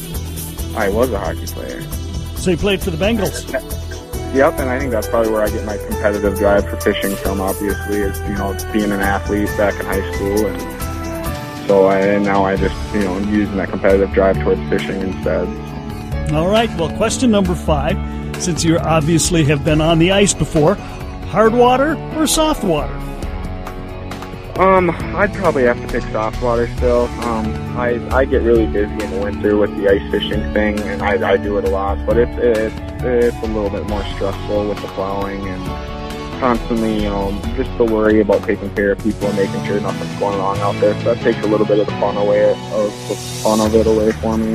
I 0.75 0.89
was 0.89 1.13
a 1.13 1.19
hockey 1.19 1.45
player. 1.45 1.83
So 2.37 2.53
you 2.53 2.57
played 2.57 2.81
for 2.81 2.91
the 2.91 2.97
Bengals. 2.97 3.53
Yep, 4.35 4.61
and 4.61 4.71
I 4.71 4.79
think 4.79 4.91
that's 4.91 5.07
probably 5.07 5.31
where 5.31 5.43
I 5.43 5.51
get 5.51 5.67
my 5.67 5.77
competitive 5.77 6.39
drive 6.39 6.67
for 6.67 6.81
fishing 6.81 7.15
from. 7.17 7.43
Obviously, 7.43 7.99
is 7.99 8.19
you 8.21 8.35
know 8.35 8.57
being 8.73 8.93
an 8.93 9.01
athlete 9.01 9.47
back 9.59 9.79
in 9.79 9.85
high 9.85 10.13
school, 10.15 10.47
and 10.47 11.69
so 11.69 11.85
I 11.85 12.01
and 12.01 12.25
now 12.25 12.45
I 12.45 12.57
just 12.57 12.75
you 12.95 13.01
know 13.01 13.19
using 13.19 13.57
that 13.59 13.69
competitive 13.69 14.13
drive 14.15 14.43
towards 14.43 14.61
fishing 14.71 15.03
instead. 15.03 15.47
All 16.33 16.49
right. 16.49 16.71
Well, 16.79 16.95
question 16.97 17.31
number 17.31 17.55
five. 17.55 17.97
Since 18.43 18.65
you 18.65 18.79
obviously 18.79 19.45
have 19.45 19.65
been 19.65 19.81
on 19.81 19.99
the 19.99 20.13
ice 20.13 20.35
before, 20.35 20.75
hard 20.75 21.53
water 21.53 21.97
or 22.17 22.27
soft 22.27 22.65
water? 22.65 22.93
Um, 24.59 24.91
I'd 25.17 25.35
probably 25.35 25.65
have 25.65 25.81
to 25.81 25.87
pick 25.89 26.03
soft 26.13 26.41
water 26.41 26.69
still. 26.77 27.07
Um, 27.25 27.47
I 27.77 28.01
I 28.17 28.25
get 28.25 28.43
really 28.43 28.67
busy 28.67 28.93
in 28.93 29.11
the 29.11 29.21
winter 29.21 29.57
with 29.57 29.77
the 29.77 29.89
ice 29.89 30.11
fishing 30.13 30.53
thing, 30.53 30.79
and 30.81 31.03
I, 31.03 31.33
I 31.33 31.37
do 31.37 31.59
it 31.59 31.65
a 31.65 31.71
lot. 31.71 32.05
But 32.07 32.19
it's 32.19 32.39
it's 32.39 33.03
it's 33.03 33.37
a 33.37 33.47
little 33.47 33.71
bit 33.71 33.89
more 33.89 34.05
stressful 34.15 34.69
with 34.69 34.81
the 34.81 34.89
plowing 34.89 35.47
and 35.49 35.65
constantly, 36.41 37.03
you 37.03 37.09
know, 37.09 37.33
just 37.57 37.77
the 37.79 37.85
worry 37.85 38.21
about 38.21 38.45
taking 38.45 38.73
care 38.75 38.93
of 38.93 38.99
people 38.99 39.27
and 39.29 39.37
making 39.37 39.65
sure 39.65 39.81
nothing's 39.81 40.19
going 40.21 40.39
wrong 40.39 40.59
out 40.59 40.79
there. 40.81 40.95
So 41.03 41.15
that 41.15 41.23
takes 41.23 41.45
a 41.45 41.49
little 41.49 41.67
bit 41.67 41.79
of 41.81 41.87
the 41.87 41.93
fun 41.93 42.17
away 42.17 42.51
of 42.51 43.09
the 43.09 43.15
fun 43.43 43.61
of 43.61 43.75
it 43.75 43.87
away 43.87 44.13
for 44.13 44.37
me. 44.37 44.55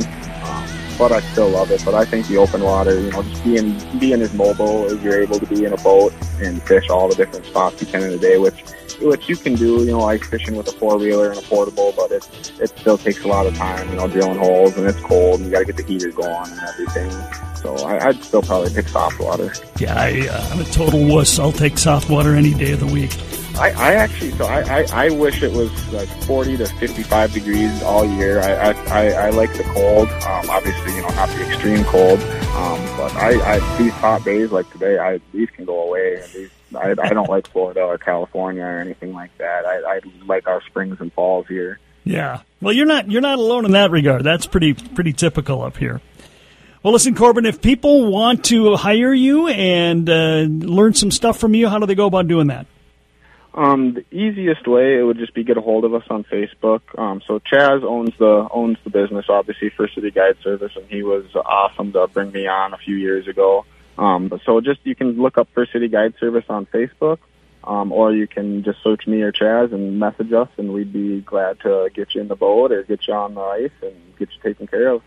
But 1.00 1.12
I 1.12 1.20
still 1.32 1.48
love 1.48 1.70
it. 1.70 1.82
But 1.82 1.94
I 1.94 2.04
think 2.04 2.26
the 2.26 2.36
open 2.36 2.62
water, 2.62 3.00
you 3.00 3.10
know, 3.10 3.22
just 3.22 3.42
being 3.42 3.98
being 3.98 4.20
as 4.20 4.34
mobile 4.34 4.84
as 4.84 5.02
you're 5.02 5.22
able 5.22 5.40
to 5.40 5.46
be 5.46 5.64
in 5.64 5.72
a 5.72 5.78
boat 5.78 6.12
and 6.42 6.62
fish 6.64 6.90
all 6.90 7.08
the 7.08 7.14
different 7.14 7.46
spots 7.46 7.80
you 7.80 7.86
can 7.86 8.02
in 8.02 8.12
a 8.12 8.18
day, 8.18 8.36
which 8.36 8.62
which 9.00 9.26
you 9.26 9.38
can 9.38 9.54
do, 9.54 9.82
you 9.82 9.92
know, 9.92 10.02
ice 10.02 10.22
fishing 10.26 10.56
with 10.56 10.68
a 10.68 10.72
four 10.72 10.98
wheeler 10.98 11.30
and 11.30 11.38
a 11.38 11.42
portable, 11.42 11.94
but 11.96 12.12
it 12.12 12.28
it 12.60 12.68
still 12.78 12.98
takes 12.98 13.24
a 13.24 13.28
lot 13.28 13.46
of 13.46 13.56
time, 13.56 13.88
you 13.88 13.96
know, 13.96 14.08
drilling 14.08 14.38
holes 14.38 14.76
and 14.76 14.86
it's 14.86 15.00
cold 15.00 15.40
and 15.40 15.46
you 15.46 15.52
got 15.52 15.60
to 15.60 15.64
get 15.64 15.78
the 15.78 15.84
heater 15.84 16.10
going 16.10 16.50
and 16.50 16.60
everything. 16.60 17.49
So 17.62 17.76
I, 17.76 18.08
I'd 18.08 18.22
still 18.22 18.42
probably 18.42 18.72
pick 18.72 18.88
soft 18.88 19.20
water. 19.20 19.52
Yeah, 19.78 19.94
I, 19.94 20.28
uh, 20.28 20.48
I'm 20.50 20.60
a 20.60 20.64
total 20.64 21.04
wuss. 21.06 21.38
I'll 21.38 21.52
take 21.52 21.76
soft 21.78 22.08
water 22.08 22.34
any 22.34 22.54
day 22.54 22.72
of 22.72 22.80
the 22.80 22.86
week. 22.86 23.16
I, 23.56 23.70
I 23.72 23.94
actually, 23.94 24.30
so 24.32 24.46
I, 24.46 24.60
I, 24.60 24.86
I 25.06 25.10
wish 25.10 25.42
it 25.42 25.52
was 25.52 25.70
like 25.92 26.08
40 26.24 26.56
to 26.58 26.66
55 26.66 27.32
degrees 27.32 27.82
all 27.82 28.06
year. 28.06 28.40
I, 28.40 28.52
I, 28.52 28.72
I, 28.72 29.06
I 29.26 29.30
like 29.30 29.52
the 29.54 29.64
cold. 29.64 30.08
Um, 30.08 30.48
obviously, 30.48 30.94
you 30.94 31.02
know, 31.02 31.08
not 31.08 31.28
the 31.28 31.46
extreme 31.46 31.84
cold. 31.84 32.20
Um, 32.20 32.80
but 32.96 33.14
I, 33.16 33.56
I, 33.56 33.78
these 33.78 33.92
hot 33.92 34.24
days 34.24 34.50
like 34.50 34.70
today, 34.72 34.98
I, 34.98 35.20
these 35.32 35.50
can 35.50 35.66
go 35.66 35.82
away. 35.82 36.22
These, 36.32 36.50
I, 36.74 36.92
I 36.92 37.08
don't 37.10 37.28
like 37.28 37.48
Florida 37.48 37.82
or 37.82 37.98
California 37.98 38.62
or 38.62 38.78
anything 38.78 39.12
like 39.12 39.36
that. 39.38 39.66
I, 39.66 39.96
I 39.96 40.00
like 40.24 40.46
our 40.48 40.62
springs 40.62 40.96
and 41.00 41.12
falls 41.12 41.46
here. 41.46 41.78
Yeah. 42.04 42.40
Well, 42.60 42.72
you're 42.72 42.86
not 42.86 43.10
you're 43.10 43.20
not 43.20 43.38
alone 43.38 43.64
in 43.64 43.72
that 43.72 43.90
regard. 43.90 44.24
That's 44.24 44.46
pretty 44.46 44.74
pretty 44.74 45.12
typical 45.12 45.62
up 45.62 45.76
here. 45.76 46.00
Well, 46.82 46.94
listen, 46.94 47.14
Corbin. 47.14 47.44
If 47.44 47.60
people 47.60 48.10
want 48.10 48.46
to 48.46 48.74
hire 48.74 49.12
you 49.12 49.48
and 49.48 50.08
uh, 50.08 50.46
learn 50.48 50.94
some 50.94 51.10
stuff 51.10 51.38
from 51.38 51.52
you, 51.52 51.68
how 51.68 51.78
do 51.78 51.84
they 51.84 51.94
go 51.94 52.06
about 52.06 52.26
doing 52.26 52.46
that? 52.46 52.66
Um, 53.52 53.94
the 53.94 54.04
easiest 54.10 54.66
way 54.66 54.98
it 54.98 55.02
would 55.02 55.18
just 55.18 55.34
be 55.34 55.44
get 55.44 55.58
a 55.58 55.60
hold 55.60 55.84
of 55.84 55.92
us 55.92 56.04
on 56.08 56.24
Facebook. 56.24 56.80
Um, 56.96 57.20
so 57.26 57.38
Chaz 57.40 57.82
owns 57.82 58.16
the 58.18 58.48
owns 58.50 58.78
the 58.84 58.90
business, 58.90 59.26
obviously 59.28 59.68
First 59.70 59.94
City 59.94 60.10
Guide 60.10 60.36
Service, 60.42 60.72
and 60.74 60.86
he 60.86 61.02
was 61.02 61.26
awesome 61.34 61.92
to 61.92 62.06
bring 62.06 62.32
me 62.32 62.46
on 62.46 62.72
a 62.72 62.78
few 62.78 62.96
years 62.96 63.28
ago. 63.28 63.66
Um, 63.98 64.28
but 64.28 64.40
so 64.46 64.62
just 64.62 64.80
you 64.84 64.94
can 64.94 65.20
look 65.20 65.36
up 65.36 65.48
First 65.52 65.72
City 65.72 65.88
Guide 65.88 66.14
Service 66.18 66.44
on 66.48 66.64
Facebook, 66.64 67.18
um, 67.64 67.92
or 67.92 68.14
you 68.14 68.26
can 68.26 68.62
just 68.62 68.82
search 68.82 69.06
me 69.06 69.20
or 69.20 69.32
Chaz 69.32 69.74
and 69.74 69.98
message 69.98 70.32
us, 70.32 70.48
and 70.56 70.72
we'd 70.72 70.92
be 70.92 71.20
glad 71.20 71.60
to 71.60 71.90
get 71.92 72.14
you 72.14 72.22
in 72.22 72.28
the 72.28 72.36
boat 72.36 72.72
or 72.72 72.84
get 72.84 73.06
you 73.06 73.12
on 73.12 73.34
the 73.34 73.42
ice 73.42 73.70
and 73.82 73.94
get 74.16 74.30
you 74.30 74.40
taken 74.42 74.66
care 74.66 74.88
of. 74.88 75.02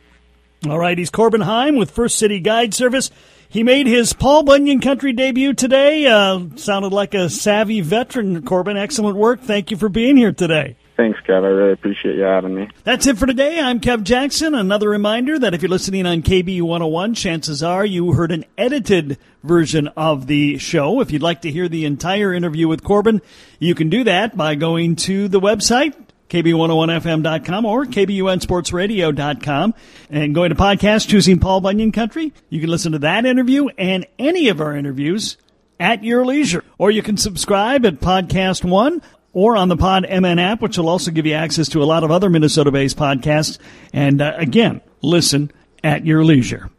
All 0.70 0.80
right, 0.80 0.98
he's 0.98 1.10
Corbin 1.10 1.42
Heim 1.42 1.76
with 1.76 1.92
First 1.92 2.18
City 2.18 2.40
Guide 2.40 2.74
Service. 2.74 3.12
He 3.50 3.64
made 3.64 3.86
his 3.86 4.14
Paul 4.14 4.44
Bunyan 4.44 4.80
Country 4.80 5.12
debut 5.12 5.54
today. 5.54 6.06
Uh, 6.06 6.40
sounded 6.56 6.94
like 6.94 7.14
a 7.14 7.30
savvy 7.30 7.82
veteran, 7.82 8.44
Corbin. 8.44 8.78
Excellent 8.78 9.18
work. 9.18 9.42
Thank 9.42 9.72
you 9.72 9.78
for 9.78 9.90
being 9.90 10.16
here 10.16 10.32
today. 10.32 10.78
Thanks, 10.96 11.20
Kev. 11.28 11.44
I 11.44 11.48
really 11.48 11.74
appreciate 11.74 12.16
you 12.16 12.22
having 12.22 12.56
me. 12.56 12.70
That's 12.86 13.08
it 13.08 13.18
for 13.18 13.26
today. 13.26 13.60
I'm 13.60 13.82
Kev 13.82 14.04
Jackson. 14.04 14.56
Another 14.56 14.88
reminder 14.90 15.38
that 15.38 15.54
if 15.54 15.62
you're 15.62 15.70
listening 15.70 16.06
on 16.06 16.22
KB 16.22 16.62
101, 16.62 17.14
chances 17.16 17.62
are 17.62 17.86
you 17.86 18.14
heard 18.14 18.32
an 18.32 18.46
edited 18.58 19.18
version 19.44 19.90
of 19.98 20.28
the 20.28 20.58
show. 20.60 21.02
If 21.02 21.12
you'd 21.12 21.22
like 21.22 21.42
to 21.42 21.52
hear 21.52 21.68
the 21.68 21.84
entire 21.84 22.34
interview 22.34 22.70
with 22.70 22.84
Corbin, 22.84 23.22
you 23.60 23.76
can 23.76 23.90
do 23.90 24.06
that 24.06 24.38
by 24.38 24.56
going 24.56 24.96
to 24.98 25.28
the 25.28 25.42
website, 25.42 25.94
KB101FM.com 26.34 27.66
or 27.66 27.86
KBUNSportsRadio.com 27.86 29.74
and 30.10 30.34
going 30.34 30.50
to 30.50 30.56
podcast, 30.56 31.08
choosing 31.08 31.40
Paul 31.40 31.62
Bunyan 31.62 31.92
Country. 31.92 32.34
You 32.50 32.60
can 32.60 32.72
listen 32.72 32.94
to 32.94 33.00
that 33.00 33.26
interview 33.26 33.68
and 33.78 34.08
any 34.18 34.50
of 34.50 34.60
our 34.60 34.76
interviews 34.76 35.38
at 35.80 36.04
your 36.04 36.26
leisure. 36.26 36.64
Or 36.80 36.90
you 36.90 37.04
can 37.04 37.18
subscribe 37.18 37.86
at 37.86 38.00
Podcast 38.00 38.68
One 38.68 39.04
or 39.32 39.56
on 39.56 39.70
the 39.70 39.78
Pod 39.78 40.08
MN 40.10 40.40
app, 40.40 40.60
which 40.62 40.78
will 40.78 40.90
also 40.90 41.12
give 41.12 41.28
you 41.28 41.34
access 41.34 41.70
to 41.70 41.84
a 41.84 41.86
lot 41.86 42.04
of 42.04 42.10
other 42.10 42.32
Minnesota 42.32 42.72
based 42.72 42.98
podcasts. 42.98 43.60
And 43.94 44.20
uh, 44.20 44.34
again, 44.38 44.82
listen 45.04 45.52
at 45.84 46.04
your 46.04 46.26
leisure. 46.26 46.72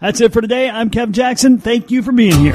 That's 0.00 0.22
it 0.22 0.32
for 0.32 0.40
today. 0.40 0.70
I'm 0.70 0.88
Kev 0.88 1.10
Jackson. 1.10 1.58
Thank 1.58 1.90
you 1.90 2.02
for 2.02 2.12
being 2.12 2.38
here. 2.40 2.54